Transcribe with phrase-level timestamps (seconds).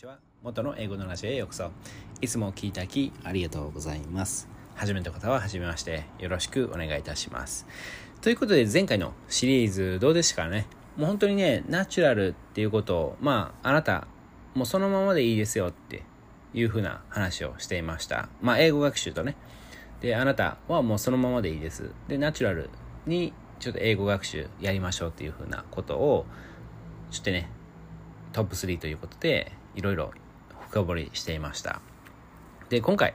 [0.00, 0.18] ちは。
[0.42, 1.70] 元の英語のラジオへようこそ。
[2.22, 4.48] いつも聞いたきありがとうございます。
[4.74, 7.66] 初めての方は初めましてよろしくお願いいたします。
[8.22, 10.66] ということで前回のシリーズどうでしたかね？
[10.96, 14.06] もう本当にねナチュラルっていうことをまああなた
[14.54, 16.02] もうそのままでいいですよって
[16.54, 18.30] いう風な話をしていました。
[18.40, 19.36] まあ英語学習とね。
[20.00, 21.90] であなたはもうそのままでいいです。
[22.08, 22.70] でナチュラル
[23.04, 26.24] にちょっと英語学習やりましょうっていう風なことを
[27.10, 27.50] ちょっとね
[28.32, 30.12] トップ3ということでいろいろ
[30.70, 31.80] 深掘りしていました。
[32.68, 33.14] で、今回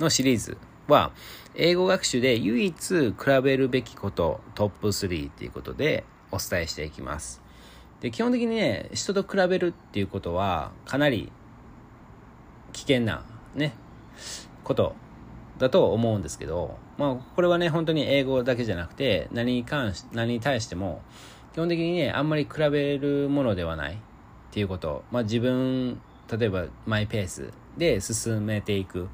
[0.00, 0.58] のシリーズ
[0.88, 1.12] は、
[1.54, 7.42] 英語学習で唯一比べるべきことトップ3っていうことでお伝えしていきます。
[8.00, 11.32] で、基本的にね、人と比べるっていうことはかなり
[12.72, 13.72] 危険なね、
[14.64, 14.94] こと
[15.58, 21.02] だと思うんですけど、まあ、これはね、本当に英語だけじゃなくて、何に関し、何に対しても、
[21.54, 23.96] 基本的にね、あんまり比べるものではないっ
[24.50, 25.04] ていうこと。
[25.10, 29.08] まあ、自分例えばマイペースで進めていく。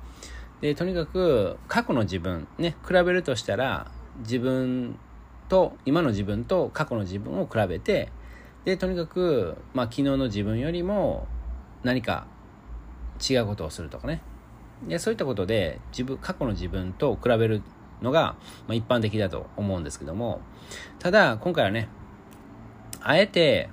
[0.60, 4.96] でとにかく過去の自分ね比べるとしたら自分
[5.48, 8.10] と今の自分と過去の自分を比べて
[8.64, 11.26] でとにかく、まあ、昨日の自分よりも
[11.82, 12.26] 何か
[13.28, 14.22] 違うことをするとかね。
[14.86, 17.62] でそういったことで自分過去の自分と比べる
[18.00, 20.40] のが、まあ、一般的だと思うんですけども。
[21.00, 21.88] ただ今回はね
[23.00, 23.68] あえて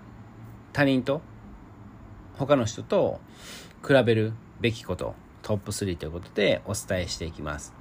[0.74, 1.22] 他人と
[2.40, 3.20] 他の人と
[3.86, 7.74] 比べるべきことトップ3ということでお伝えしていきます。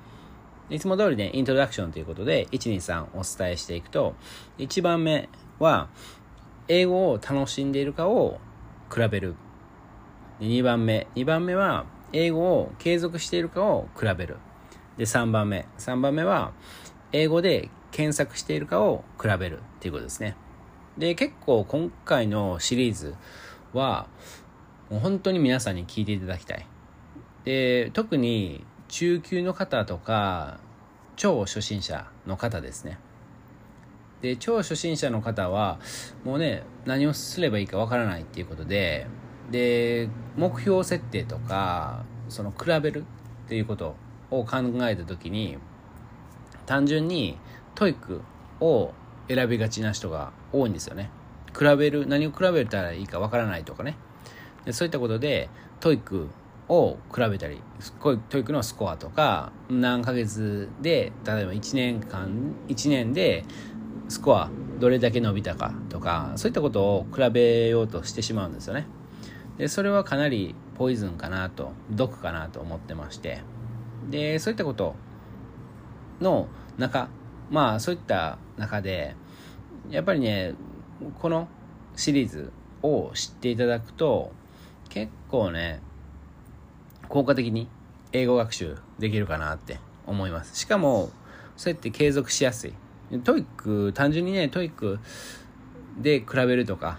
[0.69, 4.14] いつも通りねイントロダクションということで123お伝えしていくと
[4.59, 5.89] 1番目は
[6.67, 8.41] 英語を楽しんでいるかを
[8.92, 9.36] 比べる。
[10.41, 14.39] 2番目2番目は英語を継続しているかを比べる。
[14.97, 16.53] で3番目3番目は
[17.12, 20.36] 英語で検索しているかを比べるっていうことですね。
[20.98, 23.14] で結構今回のシリーズ
[23.73, 24.06] は
[24.91, 26.67] もう本当に皆さんに聞いていただきたい。
[27.44, 30.58] で、特に中級の方とか、
[31.17, 32.98] 超初心者の方ですね。
[34.23, 35.79] で、超初心者の方は、
[36.24, 39.07] もうね、何をすればいいかわからないっていうことで、
[39.51, 43.05] で、目標設定とか、その比べる
[43.46, 43.96] っていうこと
[44.30, 45.58] を考えた時に、
[46.67, 47.39] 単純に
[47.74, 48.23] TOEIC
[48.61, 48.92] を
[49.29, 51.11] 選びがちな人が多いんですよね。
[51.57, 53.96] 比べる、何を比べたらいいかわからないとかね。
[54.73, 55.48] そういったことで
[55.80, 56.29] TOEIC
[56.68, 57.61] を比べたり
[58.01, 63.45] TOEIC のスコアとか何ヶ月で例えば1年間1年で
[64.08, 68.86] スコアどれだけ伸びたかとかそういったことを比べようとしてしまうんですよね。
[69.57, 73.40] でそれはかなりポイズンかなと毒かなと思ってまして。
[74.08, 74.95] でそういったこと
[76.20, 77.08] の中
[77.51, 79.14] まあそういった中で
[79.90, 80.55] やっぱりね
[81.20, 81.48] この
[81.96, 82.52] シリーズ
[82.83, 84.33] を知っていただくと
[84.89, 85.81] 結構ね、
[87.09, 87.69] 効果的に
[88.13, 90.57] 英語学習できるかなって思います。
[90.57, 91.11] しかも、
[91.57, 92.75] そうやって継続しやすい。
[93.24, 94.98] TOEIC、単純にね、 TOEIC
[95.99, 96.99] で比べるとか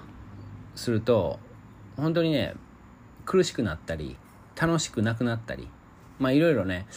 [0.76, 1.40] すると、
[1.98, 2.56] 本当にね、
[3.26, 4.18] 苦しくなったり、
[4.60, 5.68] 楽しくなくなったり、
[6.20, 6.88] まあいろいろね、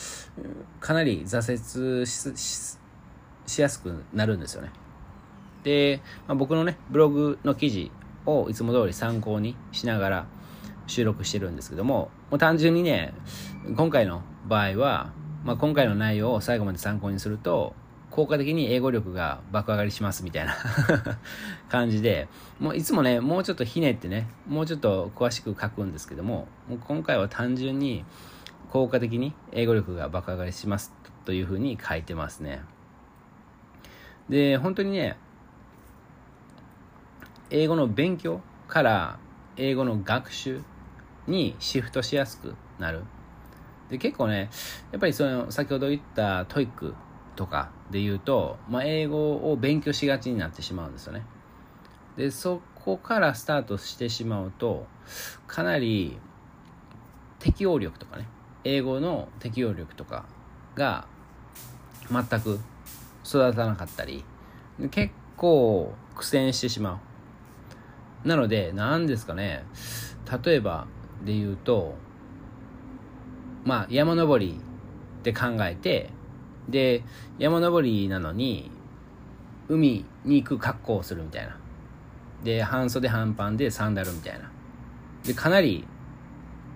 [0.81, 4.71] かなり挫折しやすくなるんですよね。
[5.63, 7.93] で、まあ、僕のね、ブログの記事
[8.27, 10.27] をいつも通り参考にしながら、
[10.87, 13.15] 収録してるんですけども、もう単純にね、
[13.77, 15.13] 今回の場合は、
[15.45, 17.75] まあ、今回の内容を最後まで参考にすると、
[18.11, 20.55] 効果的に英語力が爆上がりしますみたいな
[21.71, 22.29] 感じで、
[22.61, 28.05] もういつもね、もうちょっとひねってね、もうちょっと詳しく書くんですけども、もう今回は単純に
[28.71, 30.93] 効果的に英語力が爆上がりします
[31.25, 32.63] というふうに書いてますね。
[34.29, 35.17] で、本当にね、
[37.49, 39.19] 英語の勉強から
[39.57, 40.63] 英語の学習
[41.33, 43.03] にシフトしやすくなる。
[43.89, 44.51] で、結構ね、
[44.93, 46.95] やっぱりその、先ほど言った TOEIC
[47.35, 51.25] とかで言うと、まあ、英語を勉強しがちになってしまうんですよね。
[52.17, 54.87] で、そこからスタートしてしまうと、
[55.47, 56.19] かなり
[57.39, 58.29] 適応力とかね、
[58.65, 60.25] 英語の適応力とか
[60.75, 61.07] が
[62.11, 62.61] 全く
[63.25, 64.25] 育たなかったり、
[64.91, 67.01] 結構苦戦してしま
[68.25, 68.29] う。
[68.29, 69.65] なので、何ですかね、
[70.45, 70.87] 例えば、
[71.25, 71.95] で言うと、
[73.65, 74.59] まあ、山登り
[75.21, 76.11] って考えて、
[76.69, 77.05] で、
[77.39, 78.71] 山登りなのに、
[79.69, 81.57] 海に行く格好をするみたいな。
[82.43, 84.51] で、半袖半パンでサンダルみたいな。
[85.25, 85.85] で、かなり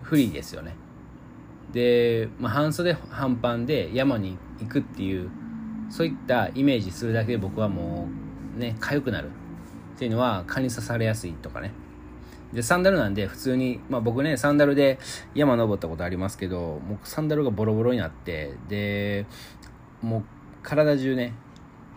[0.02, 0.76] 不利ですよね。
[1.72, 5.28] で、まあ、半袖半パンで山に行くっていう、
[5.90, 8.08] そういったイメージするだけで僕はも
[8.56, 9.30] う、ね、痒くなる。
[9.96, 11.72] っていうのは蚊に刺されやすいとかね。
[12.52, 14.98] で、サンダルなんで普通に、まあ僕ね、サンダルで
[15.34, 19.26] 山登ったことありますけど、もうサンダルがボロボロになって、で、
[20.02, 20.24] もう
[20.62, 21.34] 体中ね、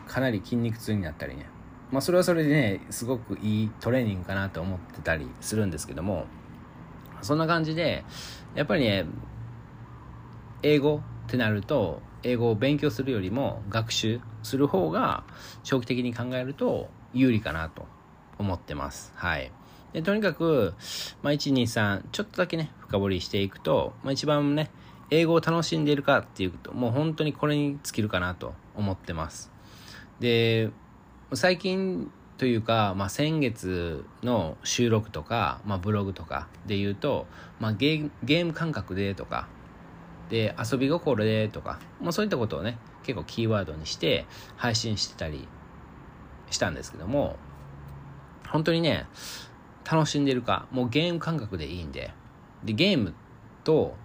[0.07, 1.45] かなり筋肉痛になったりね。
[1.91, 6.25] まあそれはそれでね、すごくいいトレーニングかなと思ってたりするんですけども、
[7.21, 8.03] そんな感じで、
[8.55, 9.05] やっぱりね、
[10.63, 15.23] 英語ってなると、英語を勉強するよりも学習する方が
[15.63, 17.85] 長期的に考えると有利かなと
[18.37, 19.13] 思ってます。
[19.15, 19.51] はい。
[19.93, 20.73] でとにかく、
[21.23, 24.69] まあ、1、2、3、ちょっとだけね、深掘りしていくと、まあ、一番ね、
[25.09, 29.51] 英語を楽しんでいるかっていうと、もう本当にこれに尽きるかなと思ってます。
[30.19, 30.69] で、
[31.33, 37.25] 最近というか、まあ、先月の収録とか、まあ、ブログとかで言うと、
[37.59, 39.47] まあ、ゲーム感覚でとか、
[40.29, 44.25] で、遊び心でとか、まあ、そういったことをね、結構キーワードにして
[44.55, 45.47] 配信してたり
[46.51, 47.37] したんですけども、
[48.47, 49.07] 本当にね、
[49.89, 52.11] 楽しんでるか、もうゲーム感覚でいいんで、
[52.63, 53.13] で、ゲーム
[53.63, 53.95] と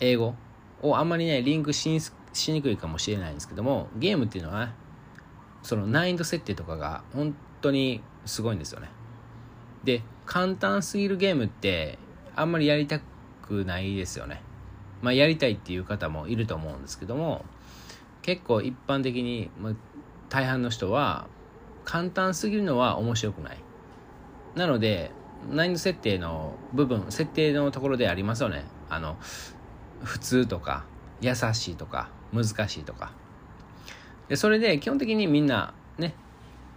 [0.00, 0.34] 英語
[0.82, 4.72] をあんまりね、リンクしにくいかもしれないんですけども、ゲームっていうのは、ね、
[5.62, 8.88] その難易度設定とかが本当にすごいんですよね。
[9.82, 11.98] で、簡単すぎるゲームって
[12.36, 13.00] あんまりやりた
[13.42, 14.42] くないですよね。
[15.02, 17.44] まあ、やりたいっていう方もいると思うんですけども、
[18.22, 19.72] 結構一般的に、ま、
[20.28, 21.26] 大半の人は、
[21.84, 23.58] 簡単すぎるのは面白くない。
[24.56, 25.10] なので、
[25.50, 28.64] 難易度設定の部分、設定のところでありますよね。
[28.88, 29.16] あの、
[30.02, 30.84] 普通とか、
[31.20, 33.12] 優しいとか、難しいとか。
[34.28, 36.14] で、それで基本的にみんな、ね、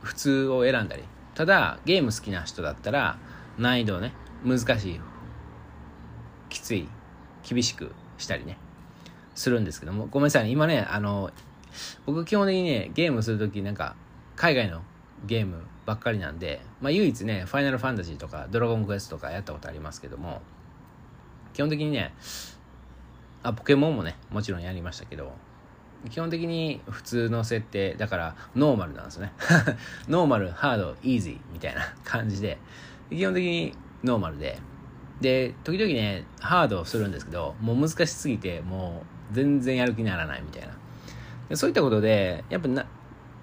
[0.02, 1.04] 普通を選んだり。
[1.36, 3.18] ただ、ゲーム好きな人だったら、
[3.58, 4.14] 難易度ね、
[4.46, 5.00] 難しい、
[6.50, 6.90] きつい、
[7.48, 8.58] 厳しくしたりね、
[9.36, 11.32] するんですけども、ごめんなさいね、今ね、あの、
[12.06, 13.96] 僕基本的にね、ゲームするときなんか、
[14.36, 14.82] 海外の
[15.26, 20.40] ゲームばっかりなんで、まあ、唯一ね、ファイナルファンタジーとか、ドラゴンクエストとかやったことありますけども、
[21.54, 22.14] 基本的にね、
[23.42, 25.34] あ、ポケモンもね、もちろんやりましたけど、
[26.12, 29.34] 基本的に普通の設定、だからノーマルなんですよね。
[30.08, 32.60] ノーマル、ハード、イージーみたいな 感じで、
[33.10, 34.60] 基本的にノーマルで、
[35.22, 39.02] で、時々ね、ハードをするんですけど、もう難しすぎて、も
[39.32, 40.70] う全然やる気にならないみたい
[41.50, 41.58] な。
[41.58, 42.86] そういったことで、やっぱな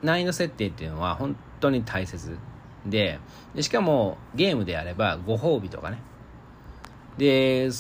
[0.02, 2.36] 難易度設定っていうのは本当に大切
[2.84, 3.18] で
[3.54, 5.98] で、しかもゲームであればご褒美とかね。
[7.18, 7.70] で、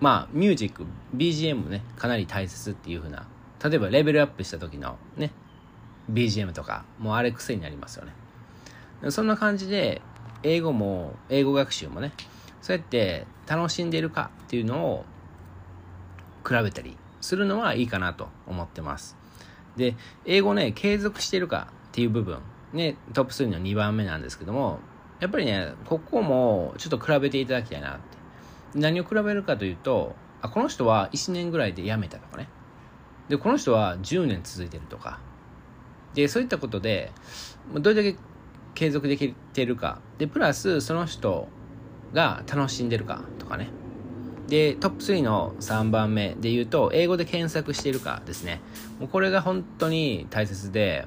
[0.00, 0.84] まあ、ミュージック、
[1.14, 3.26] BGM もね、かなり大切っていう風な、
[3.62, 5.30] 例えばレベルアップした時のね、
[6.10, 9.10] BGM とか、もうあれ癖になりますよね。
[9.10, 10.02] そんな感じで、
[10.42, 12.12] 英語も、英語学習もね、
[12.62, 15.04] そうやって楽しんでいるかっていうのを
[16.46, 19.16] 比べたりするのはいいかなと思ってます。
[19.76, 19.94] で、
[20.24, 22.38] 英語ね、継続してるかっていう部分、
[22.72, 24.80] ね、トップ3の2番目なんですけども、
[25.20, 28.16] やっぱりね、ここもちょっと比べていただきたいなって。
[28.74, 32.48] 何を比べるかというと、あ、この人は1年ぐらいで辞めたとかね。
[33.28, 35.18] で、この人は10年続いてるとか。
[36.14, 37.12] で、そういったことで、
[37.74, 38.16] どれだけ
[38.74, 40.00] 継続できてるか。
[40.18, 41.48] で、プラス、その人
[42.12, 43.70] が楽しんでるかとかね。
[44.48, 48.60] で、トップ3の3番目で言うと、英語で検索しているかですね。
[49.00, 51.06] もうこれが本当に大切で、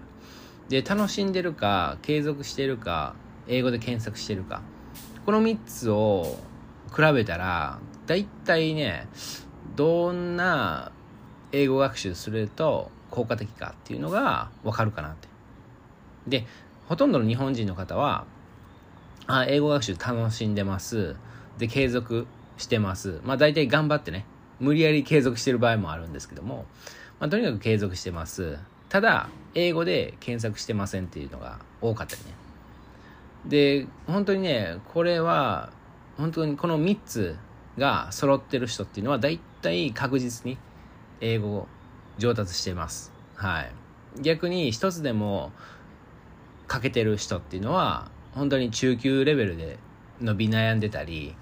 [0.69, 3.15] で、楽しんでるか、継続してるか、
[3.47, 4.61] 英語で検索してるか。
[5.25, 6.37] この3つを
[6.95, 9.07] 比べたら、だいたいね、
[9.75, 10.91] どんな
[11.51, 15.27] 英語学習すると効果的かっていうのがわかるかなって。
[16.27, 16.45] で、
[16.87, 18.25] ほとんどの日本人の方は、
[19.25, 21.15] あ、英語学習楽しんでます。
[21.57, 22.27] で、継続
[22.57, 23.21] してます。
[23.23, 24.25] まあ大体頑張ってね、
[24.59, 26.65] 無理やり継続してる場合もあるんですけども、
[27.19, 28.59] まあとにかく継続してます。
[28.89, 32.33] ただ、英語で検索してませんっていうのが多かったりね。
[33.45, 35.71] で、本当にね、これは、
[36.17, 37.37] 本当にこの3つ
[37.77, 40.57] が揃ってる人っていうのは大体確実に
[41.21, 41.67] 英語を
[42.17, 43.13] 上達してます。
[43.35, 43.71] はい。
[44.21, 45.51] 逆に一つでも
[46.67, 49.77] 欠けてる人っていうのは本当に中級レベルで
[50.21, 51.35] 伸び悩んでたり、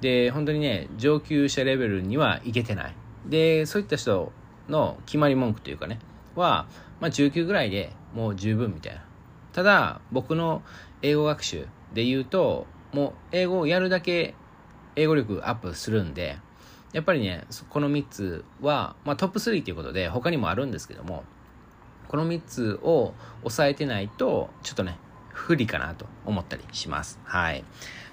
[0.00, 2.94] で、本当にね、上級者レベルにはいけてない。
[3.26, 4.32] で、そういった人
[4.68, 5.98] の決まり文句というかね、
[6.34, 6.66] は、
[7.00, 9.04] まあ中級ぐらいでもう十分みたいな。
[9.52, 10.62] ただ、僕の
[11.02, 14.34] 英語学習で言うと、もう英語をやるだけ
[14.96, 16.38] 英語力アップするんで、
[16.92, 21.24] やっぱりね、この3つは、まあトップ3ということで他にもあるんですけども、
[22.08, 24.98] この3つを抑えてないと、ちょっとね、
[25.32, 27.20] 不利かなと思ったりします。
[27.24, 27.64] はい。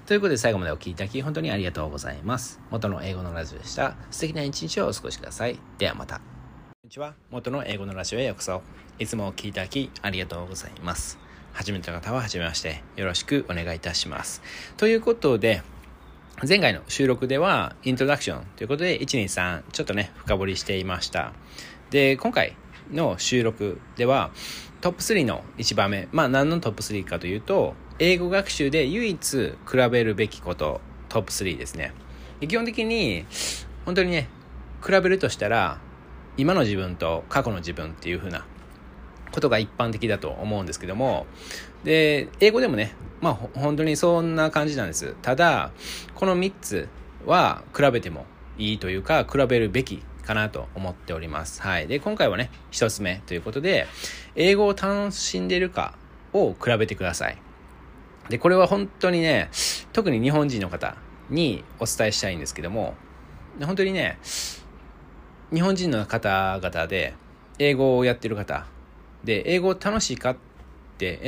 [0.06, 2.60] ということで最後までお聴きいただき本当にありがとうございます。
[2.70, 3.96] 元の英語のラジオでした。
[4.10, 5.58] 素敵な一日をお過ごしください。
[5.76, 6.37] ではまた。
[6.88, 7.14] こんにちは。
[7.30, 8.62] 元の英語のラジオへようこそ。
[8.98, 11.18] いつもお聴いただきありがとうございます。
[11.52, 12.82] 初めての方は初めまして。
[12.96, 14.40] よろしくお願いいたします。
[14.78, 15.60] ということで、
[16.48, 21.34] 前回の収録では、イントロダクションということで、123、ちょっとね、深掘りしていました。
[21.90, 22.56] で、今回
[22.90, 24.30] の収録では、
[24.80, 26.08] トップ3の1番目。
[26.10, 30.80] まあ、何のトップ3かというと、英語学習で唯一比べるべきこと、
[31.10, 31.92] トップ3ですね。
[32.40, 33.26] 基本的に、
[33.84, 34.30] 本当にね、
[34.82, 35.82] 比べるとしたら、
[36.38, 38.46] 今の自分と過去の自分っていう風な
[39.32, 41.26] ことが一般的だと思うんですけども、
[41.84, 45.14] で、英語でもね、まあ本当にそんな感じなんです。
[45.20, 45.72] ただ、
[46.14, 46.88] この3つ
[47.26, 48.24] は比べても
[48.56, 51.60] いいというか、比べるべきかなと思っております。
[51.60, 51.88] はい。
[51.88, 53.86] で、今回はね、1つ目ということで、
[54.36, 55.94] 英語を楽しんでいるか
[56.32, 57.38] を比べてください。
[58.28, 59.50] で、これは本当にね、
[59.92, 60.96] 特に日本人の方
[61.30, 62.94] にお伝えしたいんですけども、
[63.60, 64.18] 本当にね、
[65.52, 67.14] 日本人の方々で
[67.58, 68.66] 英語をやってる方。
[69.24, 70.36] で、英語楽しいかっ
[70.98, 71.20] て、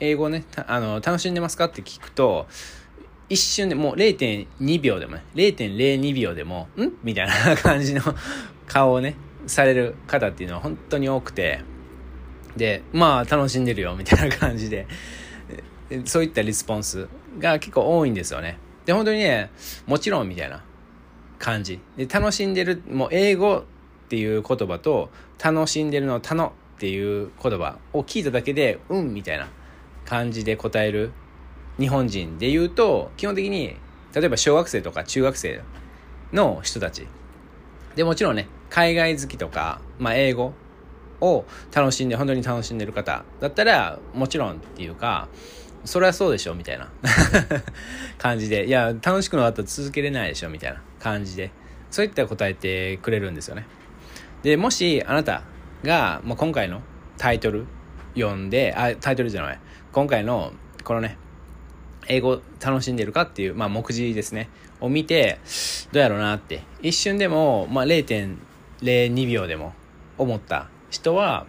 [0.00, 2.46] 英語ね、あの、楽しんでますかって聞くと、
[3.28, 6.92] 一瞬でもう0.2秒でもね、0.02秒でも、ん？
[7.02, 8.02] みたいな感じの
[8.66, 9.16] 顔をね、
[9.46, 11.60] される方っていうのは本当に多くて、
[12.56, 14.86] で、まあ楽しんでるよ、みたいな感じで、
[16.04, 18.58] そういったリスポンスが結構多いんですよね。
[18.86, 19.50] で、本当にね、
[19.86, 20.62] もちろんみたいな。
[21.44, 21.78] 感じ。
[21.98, 23.62] で、楽しんでる、もう英語っ
[24.08, 25.10] ていう言葉と、
[25.42, 29.48] 楽しんでるの、たのっていう言葉を聞いただけで、うんみたいな
[30.06, 31.12] 感じで答える
[31.78, 33.76] 日本人で言うと、基本的に、
[34.14, 35.60] 例えば小学生とか中学生
[36.32, 37.06] の人たち。
[37.94, 40.54] で、もちろんね、海外好きとか、まあ、英語
[41.20, 45.28] を楽しんで、本当に楽しんでる方だったら、もちろんっていうか、
[45.84, 46.88] それはそうでしょみたいな
[48.16, 51.50] 感じで、いや、楽しくなかったら続けれないでしょみたいな感じで、
[51.90, 53.66] そういった答えてくれるんですよね。
[54.42, 55.42] で、もしあなた
[55.84, 56.80] が、まあ、今回の
[57.18, 57.66] タイトル
[58.14, 59.60] 読んで、あ、タイトルじゃない、
[59.92, 61.18] 今回のこのね、
[62.08, 64.48] 英語楽しんでるかっていう、まあ、目次ですね、
[64.80, 65.38] を見て、
[65.92, 69.74] どうやろうなって、一瞬でも、まあ、0.02秒でも
[70.16, 71.46] 思った人は、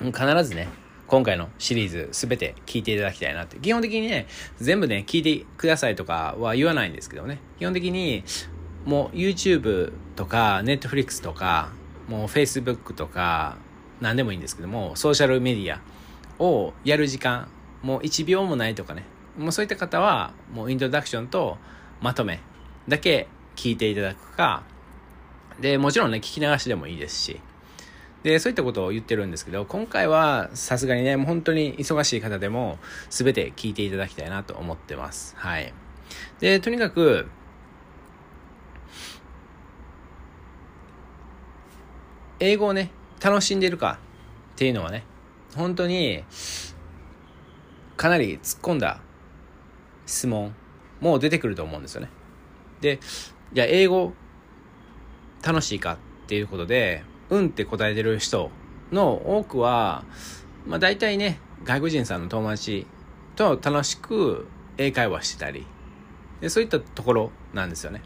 [0.00, 0.68] 必ずね、
[1.06, 3.58] 今回のシリーズすべて聞いていただきたいなって。
[3.58, 4.26] 基本的にね、
[4.58, 7.40] 全部ね、聞いてくださいとかは言わないんですけどね。
[7.58, 8.24] 基本的に、
[8.84, 11.72] もう YouTube とか Netflix とか、
[12.08, 13.56] もう Facebook とか、
[14.00, 15.80] 何でもいいんですけども、ソーシャルメディア
[16.42, 17.48] をやる時間、
[17.82, 19.04] もう1秒もないとかね。
[19.38, 21.58] もうそういった方は、もうイントロダクションと
[22.00, 22.40] まとめ
[22.88, 24.62] だけ聞いていただくか、
[25.60, 27.40] で、もちろんね、聞き流しでもいいですし、
[28.22, 32.78] で、そういったことを言ってるんですけど、今回はさすがにね、もう本当に忙しい方でも
[33.10, 35.34] 全て聞いていただきたいなと思ってます。
[35.36, 35.72] はい。
[36.40, 37.28] で、とにかく、
[42.44, 42.90] 英語をね、
[43.22, 43.98] 楽しんでるか
[44.52, 45.04] っていうのはね、
[45.56, 46.22] 本当に、
[47.96, 49.00] かなり突っ込んだ
[50.04, 50.54] 質問
[51.00, 52.10] も出てくると思うんですよね。
[52.82, 53.00] で、
[53.54, 54.12] じゃあ英語
[55.42, 55.96] 楽しいかっ
[56.26, 58.50] ていうことで、うんって答えてる人
[58.92, 60.04] の多くは、
[60.66, 62.86] まあ大体ね、外国人さんの友達
[63.36, 64.46] と楽しく
[64.76, 65.66] 英会話してたり、
[66.42, 68.02] でそういったところなんですよね。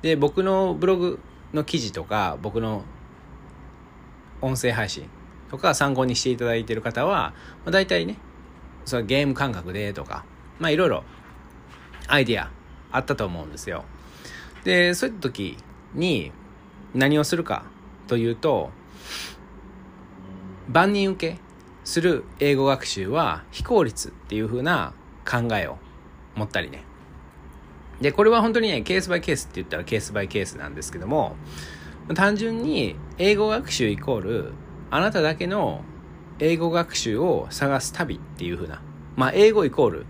[0.00, 1.18] で、僕のブログ
[1.52, 2.84] の記事とか、僕の
[4.44, 5.08] 音声配信
[5.50, 7.34] とか参考にしていただいている方は、
[7.64, 8.18] まあ、大体ね、
[8.84, 10.24] そのゲーム感覚でとか、
[10.58, 11.04] まあいろいろ
[12.06, 12.50] アイディア
[12.92, 13.84] あったと思うんですよ。
[14.64, 15.56] で、そういった時
[15.94, 16.32] に
[16.94, 17.64] 何をするか
[18.06, 18.70] というと
[20.68, 21.38] 万人受け
[21.84, 24.94] する英語学習は非効率っていう風な
[25.28, 25.78] 考えを
[26.34, 26.84] 持ったりね
[28.00, 31.36] でこれは本当にねケースバイケースって言ったらケースバイケースなんですけども
[32.14, 34.52] 単純に英語学習イコール
[34.90, 35.82] あなただけの
[36.38, 38.82] 英語学習を探す旅っていう風な。
[39.16, 40.06] まあ英語イコール。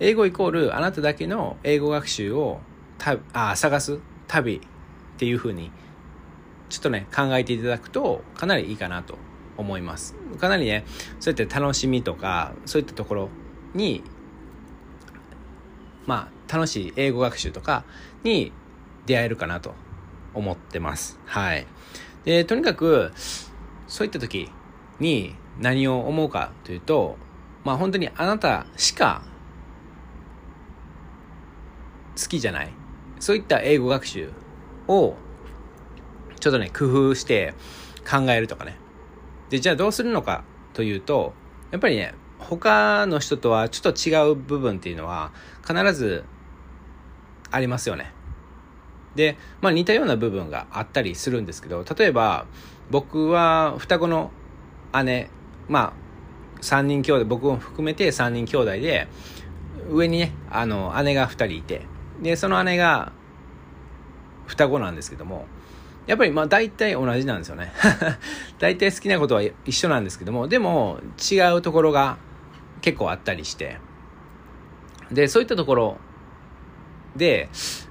[0.00, 2.60] 英語イコールあなただけの英語学習を
[2.98, 4.60] たあ探す旅っ
[5.18, 5.70] ていう風に
[6.68, 9.16] ちょっとね、考えていただくと、かなりいいかなと
[9.56, 10.14] 思います。
[10.38, 10.84] かなりね、
[11.18, 13.28] そうやって楽しみとか、そういったところ
[13.74, 14.04] に、
[16.06, 17.84] まあ、楽しい英語学習とか
[18.22, 18.52] に
[19.06, 19.74] 出会えるかなと。
[20.34, 21.18] 思ってます。
[21.26, 21.66] はい。
[22.24, 23.12] で、とにかく、
[23.86, 24.50] そういった時
[25.00, 27.16] に何を思うかというと、
[27.64, 29.22] まあ本当にあなたしか
[32.20, 32.70] 好きじゃない。
[33.20, 34.30] そういった英語学習
[34.86, 35.16] を
[36.38, 37.54] ちょっとね、工夫して
[38.08, 38.76] 考えるとかね。
[39.50, 41.32] で、じゃあどうするのかというと、
[41.70, 45.32] やっぱりね、他の人とはちょっと違う部分っていうのは
[45.66, 46.24] 必ず
[47.50, 48.12] ありますよね。
[49.18, 52.46] で、まあ似たような部分があったりするんですけど、例えば
[52.88, 54.30] 僕は双子の
[55.04, 55.28] 姉、
[55.68, 59.08] まあ3人兄弟、僕を含めて3人兄弟で、
[59.90, 61.82] 上にね、あの、姉が2人いて、
[62.22, 63.10] で、その姉が
[64.46, 65.46] 双子なんですけども、
[66.06, 67.72] やっぱりまあ大体同じなんですよね。
[68.60, 72.18] 大体好きなことは一緒なんですけども、でも違うところが
[72.82, 73.78] 結構あったりして、
[75.10, 75.96] で、そういったところ
[77.16, 77.48] で、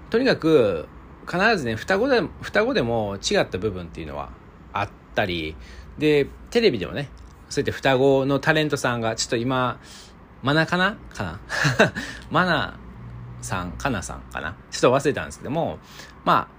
[0.09, 0.87] とにかく
[1.29, 4.29] 必ずね、双子で、双子でも違った部分っていうのは
[4.73, 5.55] あったり、
[5.97, 7.09] で、テレビでもね、
[7.49, 9.79] そうやって双子のタレントさんが、ちょっと今、
[10.41, 10.97] マナかな？
[11.13, 11.39] かな？
[12.31, 12.79] マナ
[13.41, 14.55] さん、かなさんかな？
[14.71, 15.79] ちょっと忘れたんですけども、
[16.23, 16.49] ま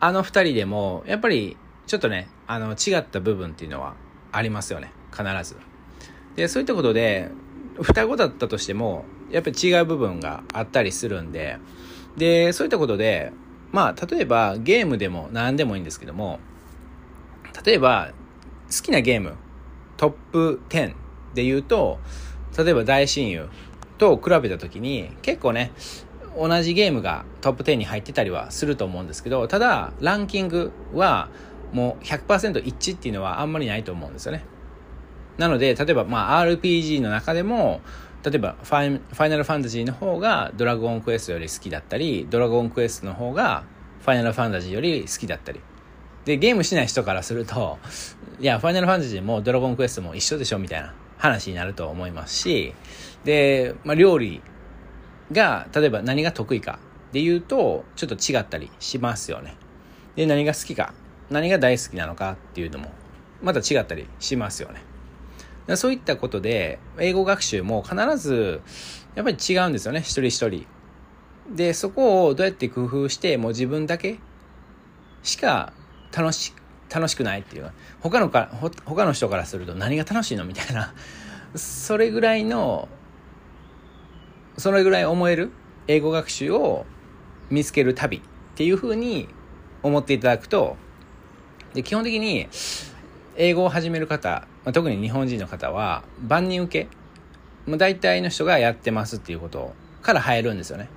[0.00, 3.94] あ、あの二人でも、やっぱり、ちょっとね、あの、違った部分っていうのは
[4.32, 4.92] ありますよね。
[5.10, 5.56] 必ず。
[6.36, 7.30] で、そういったことで、
[7.82, 11.58] 双子だったとしても、やっぱり違う部分があったりするんで、
[12.16, 13.32] で、そういったことで、
[13.72, 16.40] まあ、例えばゲームでも何でもいいんですけども、
[17.64, 18.12] 例えば、
[18.70, 19.34] 好きなゲーム、
[19.96, 20.94] トップ10
[21.34, 21.98] で言うと、
[22.56, 23.48] 例えば大親友
[23.98, 25.72] と比べた時に、結構ね、
[26.36, 31.28] 同じゲームがトップ10に入ってたりはすると思うんですけど、ただ、ランキングは
[31.72, 34.44] もう100%一致っていうのはあんまりないと思うんですよね。
[35.36, 37.80] なので、例えば、まあ、RPG の中でも、
[38.24, 43.64] 例えばファイ、ファイナルファンタジーの方がドラゴンクエストより好きだったり、ドラゴンクエストの方が
[44.00, 45.60] ファイナルファンタジーより好きだったり。
[46.24, 47.78] で、ゲームしない人からすると、
[48.40, 52.74] いや、ファイナルファンタジーもドラゴンクエストも一緒でしょみたいな話になると思いますし、
[53.24, 54.42] で、まあ、料理
[55.32, 56.78] が、例えば何が得意か
[57.12, 59.56] で言うと、ちょっと違ったりしますよね。
[60.16, 60.92] で、何が好きか、
[61.30, 62.90] 何が大好きなのかっていうのも、
[63.42, 64.82] また違ったりしますよね。
[65.76, 68.62] そういったことで、英語学習も必ず、
[69.14, 70.66] やっぱり違うんですよね、一人一人。
[71.54, 74.18] で、そこをどうやって工夫して、もう自分だけ
[75.22, 75.72] しか
[76.16, 76.54] 楽し、
[76.90, 77.70] 楽しくないっていう。
[78.00, 78.50] 他のか、
[78.86, 80.44] 他の人からすると何が楽しいの？
[80.44, 80.94] みたいな。
[81.54, 82.88] それぐらいの、
[84.56, 85.50] それぐらい思える
[85.86, 86.86] 英語学習を
[87.50, 88.20] 見つける旅っ
[88.54, 89.28] ていうふうに
[89.82, 90.76] 思っていただくと、
[91.74, 92.48] で基本的に
[93.36, 96.88] 英語を始める方、まあ、特に日本人の方は万人受け、
[97.64, 100.90] まあ、大体の人がやってますっていうことから入るんですよね。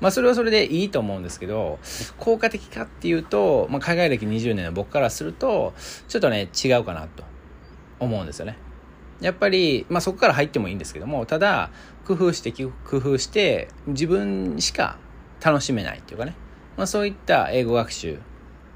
[0.00, 1.78] まあそれはそれでいいと思うんですけど、
[2.16, 5.74] 効果的かっていうと、まあ海外歴20年の僕からすると、
[6.08, 7.22] ちょっとね、違うかなと
[8.00, 8.56] 思うんですよね。
[9.20, 11.70] やっぱり、まあそこから入ってもいいんですけども、ただ、
[12.06, 14.96] 工夫して、工夫して、自分しか
[15.44, 16.34] 楽しめないっていうかね、
[16.78, 18.20] まあそういった英語学習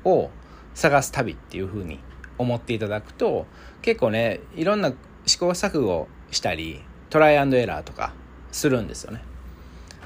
[0.04, 0.28] を
[0.74, 2.00] 探す旅っていうふうに
[2.42, 3.46] 思っていただくと
[3.83, 4.92] 結構ねいろんな
[5.27, 8.14] 試行錯誤したりトライアンドエラーとか
[8.51, 9.23] するんですよね。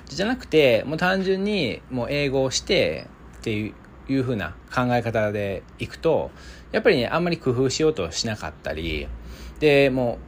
[0.06, 3.06] じゃなくてもう単純にもう英語をして
[3.38, 3.74] っていう
[4.08, 6.30] いう風な考え方でいくと
[6.72, 9.08] やっぱりねあんまり工夫しようとしなかったり
[9.58, 10.18] でも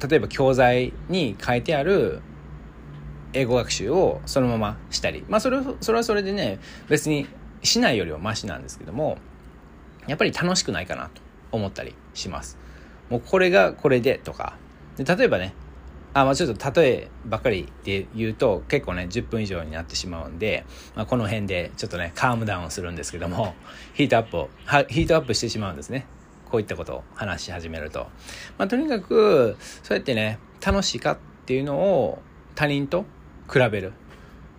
[0.00, 2.20] う例えば教材に書いてある
[3.32, 7.26] 英語学習をそのまましたりまあそれそれはそれでね別に
[7.62, 9.18] しないよりはマシなんですけども
[10.06, 11.23] やっぱり楽しくないかなと。
[11.54, 12.58] 思ったりします。
[13.10, 14.56] もうこれがこれでとか。
[14.96, 15.54] で例えばね、
[16.14, 20.64] あ、まあちょっと例えばっかりで言うと結構ね、10分以上になってしまうんで、
[20.94, 23.54] まあ、この辺でちょっとね、カームダウンするんですけども、
[23.94, 24.50] ヒートアップを、
[24.88, 26.06] ヒートアップしてしまうんですね。
[26.50, 28.06] こういったことを話し始めると。
[28.58, 32.22] まあとにかく、そうやってね、楽しいかっていうのを
[32.54, 33.04] 他人と
[33.52, 33.92] 比べる。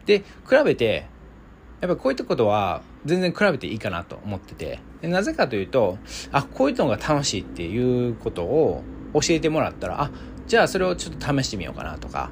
[0.05, 0.25] で、比
[0.65, 1.07] べて、
[1.81, 5.97] やっぱこういったことは全然比べていいかなと思っててなぜかというと
[6.31, 10.11] あこういうのが楽しいっていうことを教えてもらったらあ
[10.47, 12.31] じゃあそれをちょっと試してみようかなとか。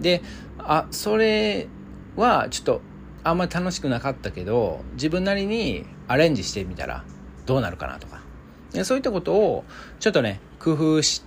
[0.00, 0.22] で
[0.58, 1.68] あそれ
[2.16, 2.80] はちょっと
[3.22, 7.04] あんまり楽しくなかったけど自分なりにアレンジしてみたら
[7.44, 8.22] どうなるかなとか。
[8.72, 9.64] でそういったことを
[9.98, 11.22] ちょっとね工夫し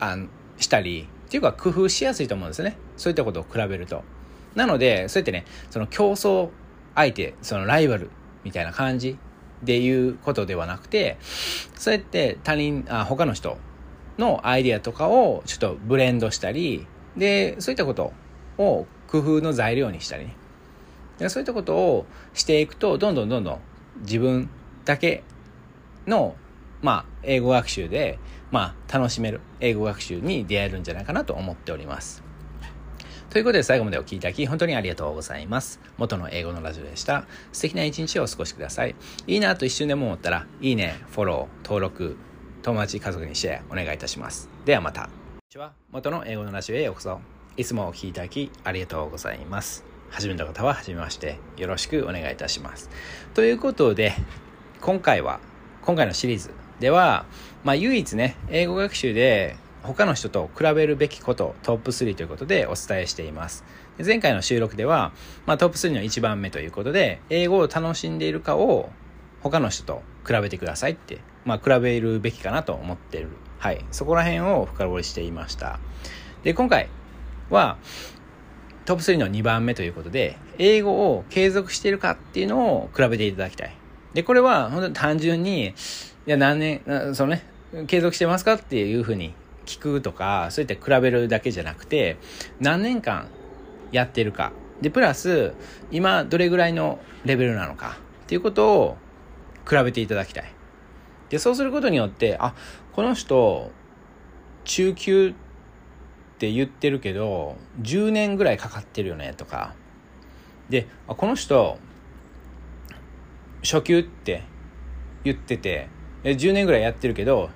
[0.00, 0.16] あ
[0.58, 2.76] したりっていうか工夫しやすいと思うんですね。
[2.96, 4.02] そういったことを比べると。
[4.54, 6.50] なのでそうやってねその競争
[6.94, 8.10] 相手そのライバル
[8.44, 9.16] みたいな感じ
[9.62, 13.58] でいうことではなくてそうやって他人あ他の人
[14.18, 18.12] のアイディアとかをちょっとブレンドしたりでそういったこと
[18.58, 21.28] を工夫の材料にしたりね。
[21.28, 23.60] そういったことをしていくとどんどんどんどん
[24.00, 24.48] 自分
[24.84, 25.22] だけ
[26.06, 26.36] の
[26.80, 28.18] まあ英語学習で
[28.50, 32.31] まあ楽しめる英語学習に出会えるんじゃないかなと思っております。
[33.32, 35.80] ということで最後までお聴きいただき本当にありがとうございます。
[35.96, 37.24] 元の英語のラジオでした。
[37.50, 38.94] 素敵な一日をお過ごしください。
[39.26, 42.18] いいなと一瞬でも思ったら、いいね、フォロー、登録、
[42.60, 44.50] 友達、家族にシェアお願いいたします。
[44.66, 45.04] ではまた。
[45.04, 45.12] こんに
[45.48, 45.72] ちは。
[45.90, 47.20] 元の英語のラジオへようこそ。
[47.56, 49.82] いつもお聴きいただきありがとうございます。
[50.10, 51.38] 初めた方は初めまして。
[51.56, 52.90] よろしくお願いいたします。
[53.32, 54.12] ということで、
[54.82, 55.40] 今回は、
[55.80, 57.24] 今回のシリーズでは、
[57.64, 63.64] まあ唯一ね、英語学習で他の人と比べるべきことトップ3ということでお伝えしています。
[64.04, 65.12] 前回の収録では、
[65.44, 68.90] まあ、トップ3の1番目ということで、英語を楽しんでいるかを
[69.40, 73.28] 他の人と比べてくださいって、まあ、比べるべきかなと思ってる。
[73.58, 73.84] はい。
[73.90, 75.80] そこら辺を深掘りしていました。
[76.44, 76.88] で、今回
[77.50, 77.76] は、
[78.84, 83.76] トップ3の2番目ということで、英語を継続しているかっていうのを比べていただきたい。
[84.14, 85.74] で、これは本当に単純に、い
[86.26, 87.46] や、何年、そのね、
[87.86, 89.34] 継続してますかっていうふうに
[89.66, 92.16] 聞くとか、そういった比べるだけじゃなくて、
[92.60, 93.28] 何年間
[93.90, 94.52] やってるか。
[94.80, 95.52] で、プラス、
[95.90, 98.96] 今どれぐらいのレベルなのかっていうことを
[99.68, 100.52] 比べていただきたい。
[101.30, 102.54] で、そうすることによって、あ、
[102.92, 103.70] この人、
[104.64, 105.34] 中級っ
[106.38, 109.74] て言ってるけど、10年ぐらいかかってるよねとか、
[110.68, 111.78] で、あこの人、
[113.62, 114.42] 初級って
[115.24, 115.88] 言ってて、
[116.24, 117.50] 10年ぐらいやってるけど、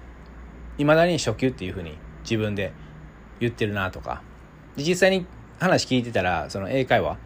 [0.79, 2.73] いまだに初級っていうふうに自分で
[3.41, 4.23] 言ってるなとか、
[4.77, 5.27] で実際に
[5.59, 7.19] 話聞いてたら、その英会話、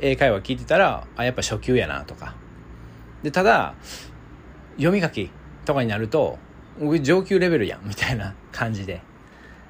[0.00, 2.34] 英会話聞いてたら、あ、やっぱ初級やなとか。
[3.22, 3.74] で、ただ、
[4.76, 5.30] 読み書き
[5.64, 6.38] とかになると、
[7.02, 9.00] 上級レベルやん、みたいな感じで。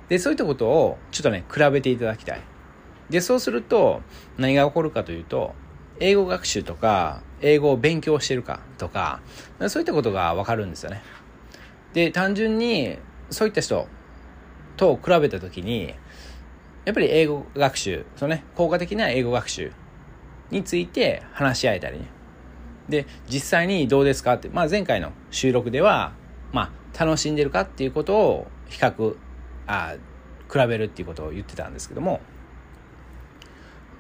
[0.09, 2.41] で、そういったことをちょっとね、比べていただきたい。
[3.11, 4.03] で、そうすると、
[4.39, 5.55] 何が起こるかというと、
[6.01, 9.21] 英語学習とか、英語を勉強してるかとか、
[9.69, 11.03] そういったことがわかるんですよね。
[11.93, 12.99] で、単純に、
[13.33, 13.87] そういった人
[14.77, 15.95] と比べたときに、
[16.85, 19.73] やっぱり英語学習、そのね、効果的な英語学習
[20.51, 22.07] について話し合えたりね。
[22.89, 26.13] で、実際にどうですかって、まあ前回の収録では、
[26.53, 29.17] まあ楽しんでるかっていうことを比較、
[29.67, 29.97] あ
[30.53, 32.21] 比べるっていうことを言ってたんですけども、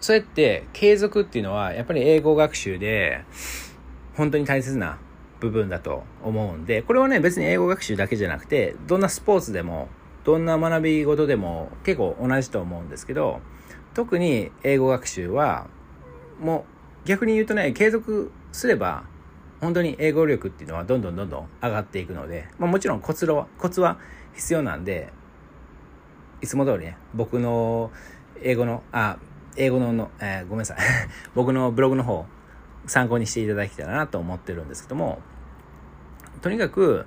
[0.01, 3.25] そうやって継続っていうのはやっぱり英語学習で
[4.16, 4.99] 本当に大切な
[5.43, 9.89] 部分だと思うんで、これはね別に英語学習だけじゃなくて、どんなスポーツでも
[10.25, 13.41] どんな学び事でも結構同じと思うんですけど、
[13.93, 15.67] 特に英語学習は、
[16.41, 16.65] も
[17.05, 19.05] う逆に言うとね、継続すれば、
[19.61, 23.99] 本当に英語力っていうのはどんどんどんどん上がっていくので、まあ、もちろんコツは、コツは
[24.35, 25.13] 必要なんで、
[26.41, 27.91] いつも通りね、僕の
[28.43, 29.19] 英語の、あ、
[29.57, 30.79] 英語のの、えー、ごめんなさい。
[31.35, 32.27] 僕のブログの方、
[32.87, 35.21] 参考にしていただけたらなと思ってるんですけども、
[36.40, 37.07] とにかく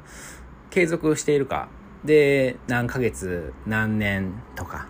[0.69, 1.69] 継続しているか
[2.05, 4.87] で、何ヶ月、何年とか、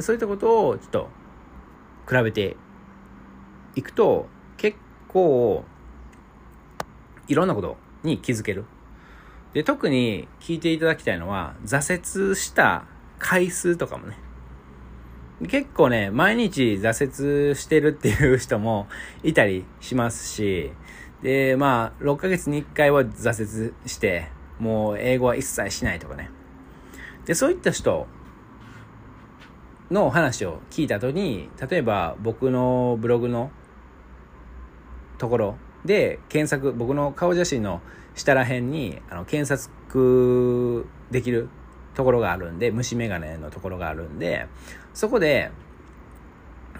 [0.00, 1.08] そういったことをちょっと
[2.08, 2.56] 比べて
[3.76, 5.64] いくと、結構、
[7.28, 8.64] いろんなことに気づける。
[9.52, 12.86] で、特に聞いていただきたいのは、挫折した
[13.18, 14.18] 回数とかもね。
[15.48, 18.88] 結構ね、毎日挫折してるっていう人も
[19.22, 20.72] いたりしますし、
[21.24, 26.30] で、まあ、6ヶ月に1回は挫折して、もう英語は一切しないとかね。
[27.24, 28.06] で、そういった人
[29.90, 33.50] の話を聞いた後に、例えば僕のブログの
[35.16, 35.56] ところ
[35.86, 37.80] で検索、僕の顔写真の
[38.14, 41.48] 下ら辺にあの検索できる
[41.94, 44.46] ところがあるんで、虫眼鏡のところがあるんで、
[44.92, 45.50] そこで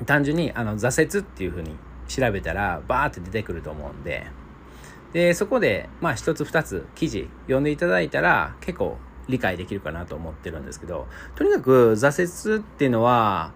[0.05, 4.27] 単純にあの挫折っていう風に調べたらバーって出てくると思うんで、
[5.13, 8.97] で、そこでまあ一つ二つ記事読んでいただいたら結構
[9.29, 13.53] 理解できるかなと思ってるんですけど、とにかく挫折っていうのは、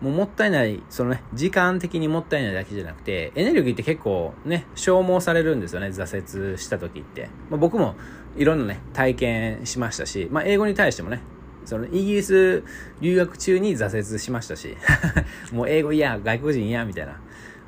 [0.00, 7.28] もうもったいない、そのね、時間的にもったいないだけじゃなくて、エネルギーって結構ね、消耗されるんですよね、挫折した時って。
[7.50, 7.96] まあ、僕も
[8.36, 11.20] いろんなね、体験しましたし、まあ、英語に対してもね、
[11.64, 12.62] そのイギリス
[13.00, 14.76] 留学中に挫折しましたし、
[15.52, 17.20] もう英語嫌、外国人嫌、みたいな。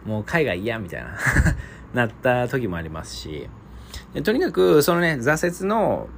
[0.05, 1.17] もう海外嫌、みたいな
[1.95, 3.49] なった時もありますし、
[4.25, 6.09] とにかく、そのね、挫折の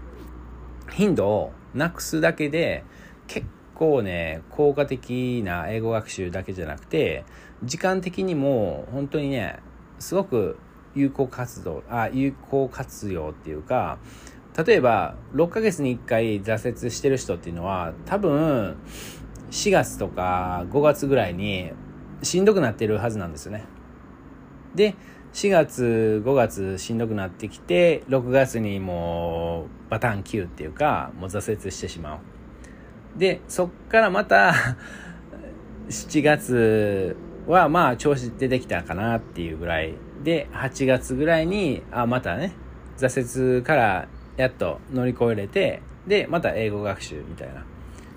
[0.90, 2.84] 頻度をなくすだけで
[3.26, 7.24] 結構ね効果的な英語学習だけじゃなくて
[7.64, 9.60] 時間的にも本当にね
[9.98, 10.58] すごく
[10.94, 13.98] 有効活動あ有効活用っていうか
[14.66, 18.76] 例えば6ヶ月に1回挫折してる人っていうのは多分
[19.50, 21.72] 4月とか5月ぐらいに
[22.22, 23.64] しんどくなってるはずなんですよね。
[24.74, 24.94] で
[25.32, 32.18] 4月、5月しんどくなってきて、6月にもうバターン9っていうか、もう挫折してしまう。
[33.18, 34.54] で、そっからまた
[35.88, 42.52] 7月はまあ調子出てきたかなっていうぐらいで、8月ぐらいに、あ、またね、
[42.98, 47.64] 挫折からやっと乗り越えれて、で、また英語学習みたいな。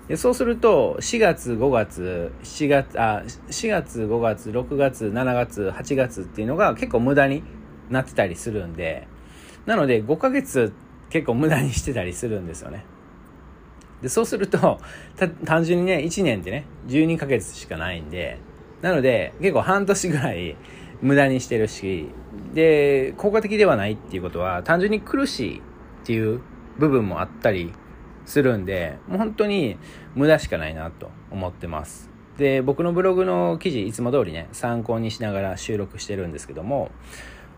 [0.08, 7.42] でそうすると、4月、5月、7月、あ、4月、5月、6月、7月、8月っていうのが結構無駄に
[7.90, 9.08] なってたりするんで、
[9.66, 10.72] なので5ヶ月
[11.10, 12.84] 結構無駄にしてたりするんですよね。
[14.00, 14.78] で、そうすると、
[15.44, 18.38] 単純にね、1年ってね、12ヶ月しかないんで、
[18.82, 20.56] なので、結構半年ぐらい
[21.02, 22.10] 無駄にしてるし、
[22.54, 25.62] で、効果的ではないっていうことは、単純に苦しいっ
[26.04, 26.40] ていう
[26.78, 27.72] 部分もあったり
[28.26, 29.78] するんで、もう本当に
[30.14, 32.10] 無駄しかないなと思ってます。
[32.36, 36.90] で、僕のブログの記事、いつも通りね、参考にしながら収録してるんですけども、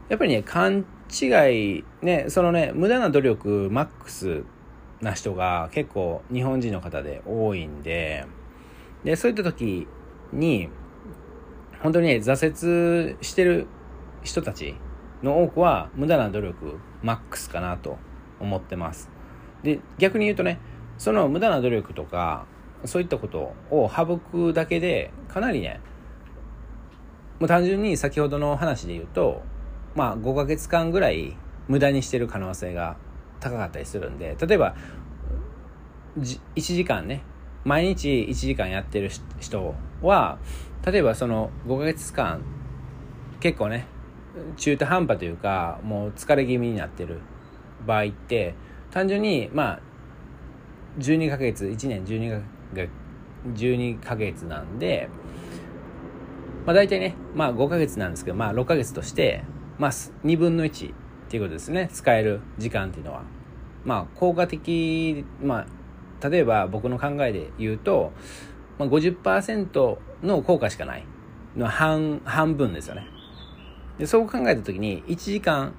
[0.08, 1.26] やっぱりね、勘違
[1.78, 4.44] い、ね、そのね、無駄な努力マックス
[5.00, 8.26] な人が結構日本人の方で多いんで、
[9.04, 9.88] で、そういった時
[10.32, 10.68] に、
[11.82, 13.66] 本当にね、挫折してる
[14.22, 14.74] 人たち
[15.22, 17.98] の多くは無駄な努力マックスかなと
[18.38, 19.17] 思ってます。
[19.62, 20.58] で、逆に言うとね、
[20.98, 22.46] その無駄な努力とか、
[22.84, 25.80] そういったことを省くだけで、かなりね、
[27.40, 29.42] もう単純に先ほどの話で言うと、
[29.94, 31.36] まあ5ヶ月間ぐらい
[31.68, 32.96] 無駄にしてる可能性が
[33.40, 34.74] 高かったりするんで、例えば、
[36.16, 37.22] 1時間ね、
[37.64, 40.38] 毎日1時間やってる人は、
[40.84, 42.40] 例えばその5ヶ月間、
[43.40, 43.86] 結構ね、
[44.56, 47.20] 中途半端というか、もう疲れ気味になってる
[47.86, 48.54] 場合って、
[48.90, 49.80] 単純に、まあ、
[50.98, 52.90] 12ヶ月、1年12ヶ月、
[53.54, 55.08] 12ヶ月なんで、
[56.66, 59.44] まあ大体ね、まあ5ヶ月なんですけど、まあ6ヶ月として、
[59.78, 60.94] まあ2分の1っ
[61.28, 61.88] ていうことですね。
[61.92, 63.22] 使える時間っていうのは。
[63.84, 65.66] まあ効果的、ま
[66.20, 68.12] あ、例えば僕の考えで言うと、
[68.78, 71.04] まあ、50%の効果しかない
[71.56, 73.06] の半半分ですよね。
[73.98, 75.74] でそう考えた時に1時間